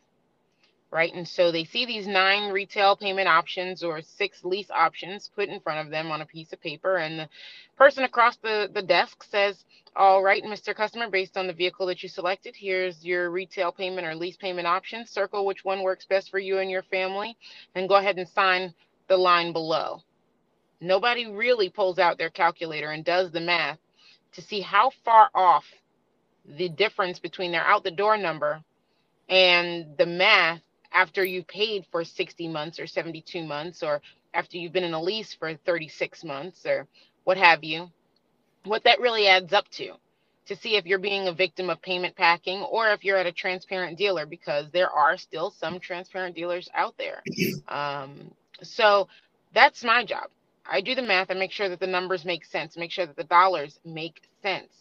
Right. 0.93 1.15
And 1.15 1.27
so 1.27 1.51
they 1.51 1.65
see 1.65 1.87
these 1.87 2.07
nine 2.07 2.53
retail 2.53 2.97
payment 2.97 3.27
options 3.27 3.83
or 3.83 4.03
six 4.03 4.45
lease 4.45 4.71
options 4.71 5.31
put 5.35 5.49
in 5.49 5.59
front 5.61 5.81
of 5.81 5.91
them 5.91 6.13
on 6.13 6.21
a 6.21 6.27
piece 6.27 6.53
of 6.53 6.61
paper. 6.61 6.99
And 6.99 7.19
the 7.19 7.29
person 7.79 8.05
across 8.05 8.37
the, 8.37 8.71
the 8.75 8.83
desk 8.83 9.25
says, 9.25 9.65
All 9.97 10.23
right, 10.23 10.45
Mr. 10.45 10.77
Customer, 10.77 11.09
based 11.09 11.39
on 11.39 11.47
the 11.47 11.55
vehicle 11.55 11.87
that 11.87 12.03
you 12.03 12.11
selected, 12.11 12.55
here's 12.55 13.03
your 13.05 13.31
retail 13.31 13.73
payment 13.73 14.07
or 14.07 14.15
lease 14.15 14.37
payment 14.37 14.67
options. 14.67 15.11
Circle 15.11 15.47
which 15.47 15.65
one 15.65 15.83
works 15.83 16.05
best 16.05 16.31
for 16.31 16.39
you 16.39 16.59
and 16.59 16.71
your 16.71 16.83
family, 16.85 17.39
and 17.75 17.89
go 17.89 17.97
ahead 17.97 18.19
and 18.19 18.29
sign 18.29 18.75
the 19.09 19.17
line 19.17 19.55
below. 19.55 20.03
Nobody 20.81 21.27
really 21.27 21.71
pulls 21.71 21.99
out 21.99 22.19
their 22.19 22.31
calculator 22.31 22.91
and 22.91 23.05
does 23.05 23.33
the 23.33 23.41
math 23.41 23.79
to 24.33 24.43
see 24.43 24.61
how 24.61 24.91
far 25.07 25.31
off 25.35 25.65
the 26.45 26.69
difference 26.69 27.19
between 27.19 27.53
their 27.53 27.65
out 27.65 27.83
the 27.83 27.91
door 27.91 28.19
number 28.19 28.63
and 29.29 29.97
the 29.97 30.07
math 30.07 30.61
after 30.95 31.25
you've 31.25 31.49
paid 31.49 31.87
for 31.93 32.05
60 32.05 32.49
months 32.49 32.81
or 32.81 32.87
72 32.87 33.45
months 33.45 33.83
or 33.83 34.03
after 34.35 34.59
you've 34.59 34.73
been 34.73 34.85
in 34.85 34.95
a 34.95 35.03
lease 35.03 35.35
for 35.35 35.55
36 35.67 36.25
months 36.25 36.67
or 36.67 36.89
what 37.25 37.37
have 37.39 37.65
you 37.65 37.89
what 38.65 38.85
that 38.85 39.01
really 39.01 39.27
adds 39.29 39.53
up 39.53 39.69
to 39.71 39.93
to 40.47 40.57
see 40.57 40.77
if 40.77 40.87
you're 40.87 40.99
being 40.99 41.29
a 41.29 41.33
victim 41.33 41.71
of 41.71 41.81
payment 41.83 42.17
packing 42.17 42.63
or 42.63 42.89
if 42.91 43.05
you're 43.05 43.19
at 43.19 43.27
a 43.27 43.33
transparent 43.33 43.97
dealer 43.99 44.27
because 44.27 44.67
there 44.73 44.91
are 44.91 45.17
still 45.17 45.51
some 45.53 45.79
transparent 45.81 46.35
dealers 46.35 46.69
out 46.75 46.97
there. 46.99 47.23
Um, 47.69 48.33
so 48.65 49.09
that's 49.55 49.85
my 49.85 50.05
job. 50.05 50.25
I 50.67 50.81
do 50.83 50.97
the 50.97 51.03
math 51.03 51.31
and 51.31 51.39
make 51.39 51.53
sure 51.53 51.69
that 51.69 51.81
the 51.81 51.87
numbers 51.87 52.25
make 52.25 52.45
sense 52.45 52.77
make 52.77 52.91
sure 52.91 53.07
that 53.07 53.17
the 53.17 53.25
dollars 53.25 53.79
make 53.87 54.21
sense. 54.43 54.73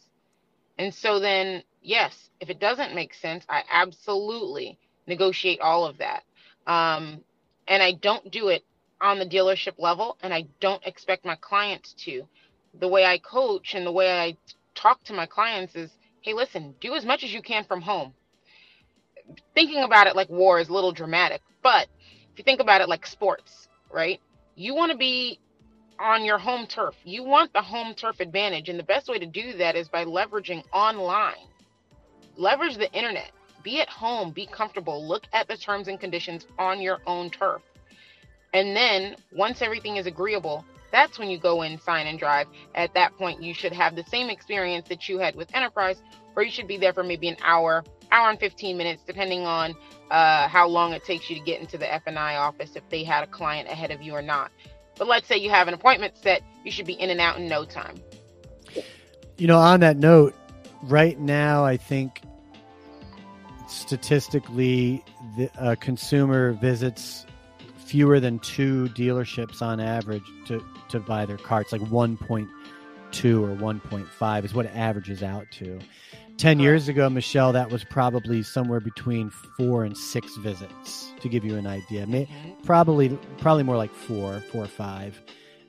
And 0.79 0.93
so 0.93 1.19
then, 1.19 1.63
yes, 1.83 2.31
if 2.41 2.49
it 2.49 2.59
doesn't 2.59 2.95
make 2.95 3.13
sense, 3.13 3.45
I 3.49 3.63
absolutely 3.71 4.79
negotiate 5.11 5.59
all 5.61 5.85
of 5.85 5.97
that. 5.99 6.23
Um, 6.65 7.21
and 7.67 7.83
I 7.83 7.93
don't 7.93 8.31
do 8.31 8.47
it 8.47 8.63
on 8.99 9.19
the 9.19 9.25
dealership 9.25 9.77
level, 9.77 10.17
and 10.21 10.33
I 10.33 10.45
don't 10.59 10.85
expect 10.85 11.25
my 11.25 11.35
clients 11.35 11.93
to. 12.05 12.23
The 12.79 12.87
way 12.87 13.05
I 13.05 13.17
coach 13.19 13.75
and 13.75 13.85
the 13.85 13.91
way 13.91 14.11
I 14.11 14.37
talk 14.73 15.03
to 15.05 15.13
my 15.13 15.25
clients 15.25 15.75
is 15.75 15.91
hey, 16.21 16.33
listen, 16.33 16.75
do 16.79 16.93
as 16.93 17.03
much 17.03 17.23
as 17.23 17.33
you 17.33 17.41
can 17.41 17.63
from 17.63 17.81
home. 17.81 18.13
Thinking 19.55 19.83
about 19.83 20.05
it 20.05 20.15
like 20.15 20.29
war 20.29 20.59
is 20.59 20.69
a 20.69 20.73
little 20.73 20.91
dramatic, 20.91 21.41
but 21.63 21.87
if 22.31 22.37
you 22.37 22.43
think 22.43 22.61
about 22.61 22.81
it 22.81 22.87
like 22.89 23.07
sports, 23.07 23.67
right? 23.91 24.19
You 24.55 24.75
want 24.75 24.91
to 24.91 24.97
be 24.97 25.39
on 25.99 26.25
your 26.25 26.37
home 26.37 26.67
turf. 26.67 26.95
You 27.03 27.23
want 27.23 27.53
the 27.53 27.61
home 27.61 27.93
turf 27.93 28.19
advantage. 28.19 28.69
And 28.69 28.77
the 28.79 28.83
best 28.83 29.07
way 29.07 29.19
to 29.19 29.25
do 29.25 29.53
that 29.57 29.75
is 29.75 29.87
by 29.87 30.05
leveraging 30.05 30.63
online. 30.73 31.47
Leverage 32.37 32.77
the 32.77 32.91
internet. 32.91 33.31
Be 33.63 33.81
at 33.81 33.89
home, 33.89 34.31
be 34.31 34.45
comfortable, 34.45 35.05
look 35.05 35.23
at 35.33 35.47
the 35.47 35.57
terms 35.57 35.87
and 35.87 35.99
conditions 35.99 36.47
on 36.57 36.81
your 36.81 36.99
own 37.07 37.29
turf. 37.29 37.61
And 38.53 38.75
then 38.75 39.15
once 39.31 39.61
everything 39.61 39.97
is 39.97 40.05
agreeable, 40.05 40.65
that's 40.91 41.17
when 41.17 41.29
you 41.29 41.39
go 41.39 41.61
in, 41.61 41.79
sign, 41.79 42.07
and 42.07 42.19
drive. 42.19 42.47
At 42.75 42.93
that 42.95 43.17
point, 43.17 43.41
you 43.41 43.53
should 43.53 43.71
have 43.71 43.95
the 43.95 44.03
same 44.03 44.29
experience 44.29 44.89
that 44.89 45.07
you 45.07 45.19
had 45.19 45.35
with 45.35 45.53
Enterprise, 45.55 46.01
or 46.35 46.43
you 46.43 46.51
should 46.51 46.67
be 46.67 46.77
there 46.77 46.93
for 46.93 47.03
maybe 47.03 47.29
an 47.29 47.37
hour, 47.43 47.83
hour 48.11 48.29
and 48.29 48.39
15 48.39 48.77
minutes, 48.77 49.03
depending 49.07 49.45
on 49.45 49.73
uh, 50.09 50.47
how 50.49 50.67
long 50.67 50.91
it 50.91 51.03
takes 51.05 51.29
you 51.29 51.37
to 51.37 51.41
get 51.41 51.61
into 51.61 51.77
the 51.77 51.91
F&I 51.91 52.35
office 52.35 52.75
if 52.75 52.83
they 52.89 53.03
had 53.03 53.23
a 53.23 53.27
client 53.27 53.69
ahead 53.69 53.91
of 53.91 54.01
you 54.01 54.13
or 54.13 54.21
not. 54.21 54.51
But 54.97 55.07
let's 55.07 55.27
say 55.27 55.37
you 55.37 55.49
have 55.49 55.67
an 55.67 55.73
appointment 55.73 56.17
set, 56.17 56.43
you 56.65 56.71
should 56.71 56.85
be 56.85 56.93
in 56.93 57.09
and 57.09 57.21
out 57.21 57.37
in 57.37 57.47
no 57.47 57.63
time. 57.63 57.95
You 59.37 59.47
know, 59.47 59.57
on 59.57 59.79
that 59.79 59.97
note, 59.97 60.35
right 60.83 61.17
now, 61.17 61.63
I 61.63 61.77
think 61.77 62.21
statistically, 63.71 65.03
the 65.37 65.49
uh, 65.59 65.75
consumer 65.75 66.53
visits 66.53 67.25
fewer 67.77 68.19
than 68.19 68.39
two 68.39 68.87
dealerships 68.89 69.61
on 69.61 69.79
average 69.79 70.23
to, 70.47 70.63
to 70.89 70.99
buy 70.99 71.25
their 71.25 71.37
car. 71.37 71.61
It's 71.61 71.71
like 71.71 71.81
1.2 71.81 72.17
or 72.19 73.55
1.5 73.55 74.45
is 74.45 74.53
what 74.53 74.65
it 74.65 74.71
averages 74.75 75.23
out 75.23 75.45
to. 75.51 75.79
10 76.37 76.59
years 76.59 76.87
ago, 76.87 77.09
Michelle, 77.09 77.51
that 77.53 77.69
was 77.69 77.83
probably 77.83 78.41
somewhere 78.43 78.79
between 78.79 79.29
four 79.29 79.83
and 79.83 79.95
six 79.97 80.35
visits 80.37 81.11
to 81.19 81.29
give 81.29 81.43
you 81.45 81.55
an 81.57 81.67
idea. 81.67 82.07
May, 82.07 82.27
probably, 82.63 83.09
probably 83.39 83.63
more 83.63 83.77
like 83.77 83.93
four, 83.93 84.39
four 84.51 84.63
or 84.63 84.67
five. 84.67 85.21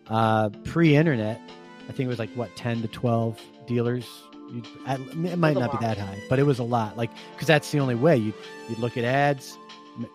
Uh, 0.06 0.48
Pre 0.64 0.96
internet, 0.96 1.40
I 1.88 1.92
think 1.92 2.06
it 2.06 2.08
was 2.08 2.18
like 2.18 2.32
what, 2.34 2.54
10 2.56 2.82
to 2.82 2.88
12 2.88 3.40
dealers. 3.66 4.08
You'd, 4.52 4.66
at, 4.86 5.00
it 5.00 5.38
might 5.38 5.56
not 5.56 5.72
be 5.72 5.78
that 5.78 5.98
high, 5.98 6.22
but 6.28 6.38
it 6.38 6.44
was 6.44 6.58
a 6.58 6.64
lot. 6.64 6.96
Like, 6.96 7.10
because 7.34 7.48
that's 7.48 7.70
the 7.70 7.78
only 7.78 7.94
way. 7.94 8.16
You'd, 8.16 8.34
you'd 8.68 8.78
look 8.78 8.96
at 8.96 9.04
ads, 9.04 9.56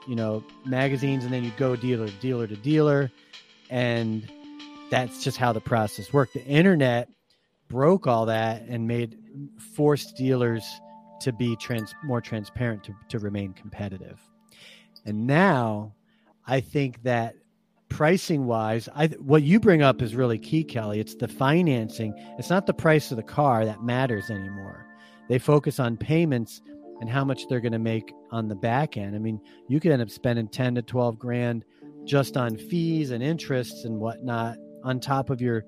you 0.08 0.16
know, 0.16 0.44
magazines, 0.66 1.24
and 1.24 1.34
then 1.34 1.44
you'd 1.44 1.58
go 1.58 1.76
dealer 1.76 2.08
to 2.08 2.14
dealer 2.14 2.48
to 2.48 2.56
dealer. 2.56 3.12
And 3.70 4.32
that's 4.90 5.24
just 5.24 5.38
how 5.38 5.54
the 5.54 5.62
process 5.62 6.14
worked. 6.14 6.34
The 6.34 6.46
internet 6.46 7.10
broke 7.68 8.08
all 8.08 8.26
that 8.28 8.62
and 8.68 8.88
made 8.88 9.18
forced 9.76 10.16
dealers 10.16 10.64
to 11.22 11.34
be 11.34 11.56
trans 11.56 11.94
more 12.04 12.22
transparent 12.22 12.84
to, 12.84 12.96
to 13.10 13.20
remain 13.20 13.54
competitive. 13.54 14.20
And 15.06 15.26
now 15.26 15.94
I 16.46 16.62
think 16.62 17.04
that 17.04 17.36
pricing 17.90 18.46
wise, 18.46 18.90
I 18.96 19.08
what 19.20 19.44
you 19.44 19.60
bring 19.60 19.82
up 19.82 20.02
is 20.02 20.16
really 20.16 20.38
key, 20.38 20.64
Kelly. 20.64 21.00
It's 21.00 21.16
the 21.16 21.28
financing. 21.28 22.14
It's 22.38 22.50
not 22.50 22.66
the 22.66 22.74
price 22.74 23.12
of 23.12 23.18
the 23.18 23.24
car 23.24 23.66
that 23.66 23.84
matters 23.84 24.30
anymore. 24.30 24.86
They 25.30 25.40
focus 25.40 25.80
on 25.80 25.98
payments 25.98 26.62
and 27.00 27.10
how 27.10 27.24
much 27.24 27.48
they're 27.48 27.60
going 27.60 27.72
to 27.74 27.80
make 27.80 28.14
on 28.32 28.48
the 28.48 28.56
back 28.56 28.98
end. 28.98 29.16
I 29.16 29.20
mean, 29.20 29.40
you 29.68 29.80
could 29.80 29.92
end 29.92 30.02
up 30.02 30.10
spending 30.10 30.48
10 30.48 30.76
to 30.76 30.82
12 30.82 31.20
grand 31.20 31.64
just 32.06 32.38
on 32.38 32.58
fees 32.58 33.12
and 33.12 33.22
interests 33.22 33.84
and 33.86 34.00
whatnot 34.00 34.58
on 34.84 35.00
top 35.00 35.30
of 35.30 35.42
your 35.42 35.64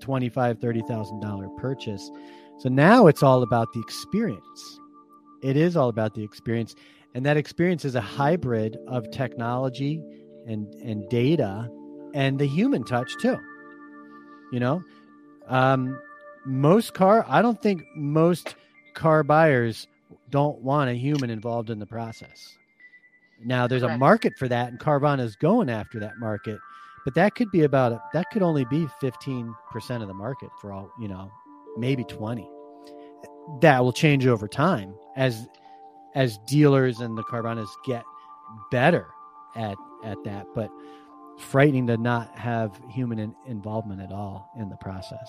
25 0.00 0.58
$30,000 0.58 1.56
purchase. 1.56 2.10
So 2.58 2.68
now 2.68 3.06
it's 3.06 3.22
all 3.22 3.42
about 3.42 3.72
the 3.72 3.80
experience. 3.80 4.80
It 5.42 5.56
is 5.56 5.76
all 5.76 5.88
about 5.88 6.14
the 6.14 6.22
experience. 6.22 6.74
And 7.14 7.24
that 7.26 7.36
experience 7.36 7.84
is 7.84 7.94
a 7.94 8.00
hybrid 8.00 8.76
of 8.86 9.10
technology 9.10 10.02
and, 10.46 10.72
and 10.74 11.08
data 11.08 11.70
and 12.14 12.38
the 12.38 12.46
human 12.46 12.84
touch 12.84 13.16
too. 13.20 13.38
You 14.52 14.60
know, 14.60 14.82
um, 15.48 16.00
most 16.44 16.94
car, 16.94 17.24
I 17.28 17.42
don't 17.42 17.60
think 17.60 17.82
most 17.96 18.54
car 18.94 19.22
buyers 19.22 19.88
don't 20.30 20.60
want 20.60 20.90
a 20.90 20.94
human 20.94 21.30
involved 21.30 21.70
in 21.70 21.78
the 21.78 21.86
process. 21.86 22.56
Now 23.44 23.66
there's 23.66 23.82
a 23.82 23.98
market 23.98 24.34
for 24.38 24.48
that, 24.48 24.68
and 24.68 24.78
Carvana 24.78 25.20
is 25.20 25.36
going 25.36 25.68
after 25.68 25.98
that 26.00 26.18
market, 26.18 26.58
but 27.04 27.14
that 27.14 27.34
could 27.34 27.50
be 27.50 27.62
about 27.62 27.92
a, 27.92 28.02
that 28.12 28.26
could 28.32 28.42
only 28.42 28.64
be 28.64 28.86
15% 29.02 29.52
of 30.02 30.08
the 30.08 30.14
market 30.14 30.48
for 30.60 30.72
all 30.72 30.90
you 31.00 31.08
know, 31.08 31.30
maybe 31.76 32.04
20. 32.04 32.48
That 33.60 33.82
will 33.82 33.92
change 33.92 34.26
over 34.26 34.48
time 34.48 34.94
as 35.16 35.46
as 36.14 36.38
dealers 36.46 37.00
and 37.00 37.18
the 37.18 37.24
Carvanas 37.24 37.68
get 37.84 38.04
better 38.70 39.08
at 39.56 39.76
at 40.04 40.22
that, 40.24 40.46
but 40.54 40.70
frightening 41.38 41.86
to 41.88 41.96
not 41.96 42.36
have 42.38 42.78
human 42.90 43.18
in, 43.18 43.34
involvement 43.46 44.00
at 44.00 44.12
all 44.12 44.50
in 44.58 44.68
the 44.68 44.76
process. 44.76 45.28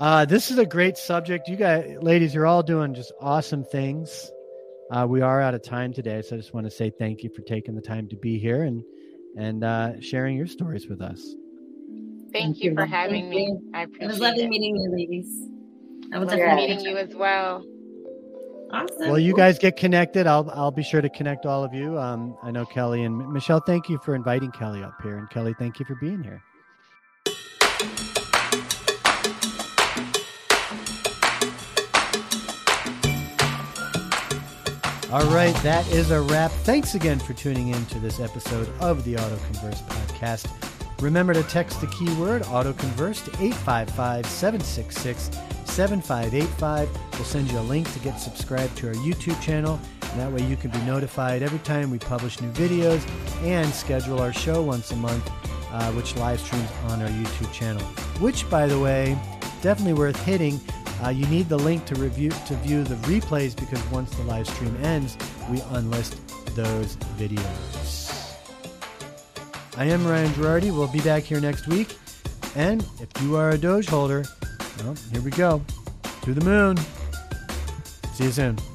Uh, 0.00 0.24
this 0.24 0.50
is 0.50 0.58
a 0.58 0.66
great 0.66 0.98
subject. 0.98 1.48
You 1.48 1.56
guys, 1.56 1.96
ladies, 2.00 2.34
you're 2.34 2.46
all 2.46 2.62
doing 2.62 2.94
just 2.94 3.12
awesome 3.20 3.64
things. 3.64 4.30
Uh, 4.90 5.06
we 5.08 5.20
are 5.20 5.40
out 5.40 5.54
of 5.54 5.62
time 5.62 5.92
today, 5.92 6.20
so 6.20 6.34
I 6.34 6.38
just 6.38 6.52
want 6.52 6.66
to 6.66 6.70
say 6.70 6.90
thank 6.90 7.22
you 7.22 7.30
for 7.34 7.42
taking 7.42 7.74
the 7.74 7.80
time 7.80 8.08
to 8.08 8.16
be 8.16 8.38
here 8.38 8.64
and 8.64 8.82
and 9.36 9.64
uh, 9.64 10.00
sharing 10.00 10.36
your 10.36 10.46
stories 10.46 10.88
with 10.88 11.00
us. 11.00 11.34
Thank, 12.32 12.32
thank 12.32 12.62
you, 12.62 12.70
you 12.70 12.76
for 12.76 12.86
having 12.86 13.28
me. 13.28 13.46
You. 13.46 13.70
I 13.74 13.82
appreciate 13.82 14.06
it. 14.06 14.08
was 14.08 14.20
lovely 14.20 14.48
meeting 14.48 14.76
you, 14.76 14.92
ladies. 14.92 15.48
I 16.12 16.18
was 16.18 16.28
lovely 16.28 16.66
meeting 16.66 16.80
you 16.80 16.96
as 16.96 17.14
well. 17.14 17.64
Awesome. 18.74 19.08
Well, 19.08 19.20
you 19.20 19.34
guys 19.34 19.56
get 19.58 19.76
connected. 19.76 20.26
I'll 20.26 20.50
I'll 20.50 20.72
be 20.72 20.82
sure 20.82 21.00
to 21.00 21.08
connect 21.08 21.46
all 21.46 21.62
of 21.62 21.72
you. 21.72 21.96
Um, 21.96 22.36
I 22.42 22.50
know 22.50 22.66
Kelly 22.66 23.04
and 23.04 23.16
Michelle. 23.32 23.60
Thank 23.60 23.88
you 23.88 23.98
for 23.98 24.16
inviting 24.16 24.50
Kelly 24.50 24.82
up 24.82 25.00
here, 25.00 25.16
and 25.16 25.30
Kelly, 25.30 25.54
thank 25.58 25.78
you 25.78 25.84
for 25.84 25.94
being 25.94 26.24
here. 26.24 26.42
All 35.12 35.24
right, 35.32 35.54
that 35.62 35.86
is 35.92 36.10
a 36.10 36.20
wrap. 36.22 36.50
Thanks 36.50 36.96
again 36.96 37.20
for 37.20 37.34
tuning 37.34 37.68
in 37.68 37.86
to 37.86 38.00
this 38.00 38.18
episode 38.18 38.68
of 38.80 39.04
the 39.04 39.16
Auto 39.16 39.36
Converse 39.36 39.82
podcast. 39.82 40.50
Remember 41.00 41.32
to 41.32 41.44
text 41.44 41.80
the 41.80 41.86
keyword 41.86 42.42
AutoConverse 42.42 43.24
to 43.26 43.30
855 43.40 44.26
766 44.26 45.30
7585. 45.74 46.88
We'll 47.14 47.24
send 47.24 47.50
you 47.50 47.58
a 47.58 47.60
link 47.60 47.92
to 47.92 47.98
get 47.98 48.20
subscribed 48.20 48.76
to 48.78 48.88
our 48.88 48.94
YouTube 48.94 49.40
channel. 49.42 49.80
And 50.02 50.20
that 50.20 50.30
way 50.30 50.46
you 50.46 50.56
can 50.56 50.70
be 50.70 50.80
notified 50.82 51.42
every 51.42 51.58
time 51.60 51.90
we 51.90 51.98
publish 51.98 52.40
new 52.40 52.50
videos 52.52 53.04
and 53.42 53.68
schedule 53.74 54.20
our 54.20 54.32
show 54.32 54.62
once 54.62 54.92
a 54.92 54.96
month, 54.96 55.28
uh, 55.72 55.90
which 55.92 56.14
live 56.16 56.38
streams 56.38 56.70
on 56.88 57.02
our 57.02 57.08
YouTube 57.08 57.52
channel. 57.52 57.82
Which, 58.20 58.48
by 58.48 58.68
the 58.68 58.78
way, 58.78 59.18
definitely 59.62 59.94
worth 59.94 60.22
hitting 60.24 60.60
uh, 61.02 61.08
you 61.08 61.26
need 61.26 61.48
the 61.48 61.58
link 61.58 61.84
to 61.86 61.94
review 61.96 62.30
to 62.30 62.54
view 62.56 62.84
the 62.84 62.94
replays 63.06 63.54
because 63.56 63.82
once 63.90 64.14
the 64.14 64.22
live 64.22 64.46
stream 64.46 64.76
ends, 64.82 65.16
we 65.50 65.58
unlist 65.58 66.16
those 66.54 66.96
videos. 67.18 68.36
I 69.76 69.86
am 69.86 70.06
Ryan 70.06 70.30
Girardi. 70.34 70.70
We'll 70.70 70.86
be 70.86 71.00
back 71.00 71.24
here 71.24 71.40
next 71.40 71.66
week. 71.66 71.96
And 72.54 72.86
if 73.00 73.08
you 73.22 73.36
are 73.36 73.50
a 73.50 73.58
Doge 73.58 73.88
holder, 73.88 74.24
well, 74.78 74.96
here 75.12 75.22
we 75.22 75.30
go. 75.30 75.62
To 76.22 76.34
the 76.34 76.44
moon. 76.44 76.76
See 78.14 78.24
you 78.24 78.30
soon. 78.30 78.73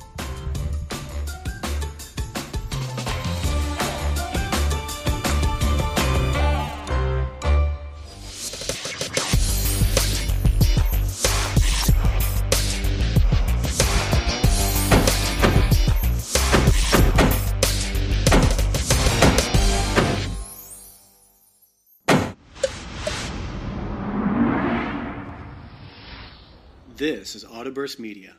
Is 27.77 27.99
Media. 27.99 28.33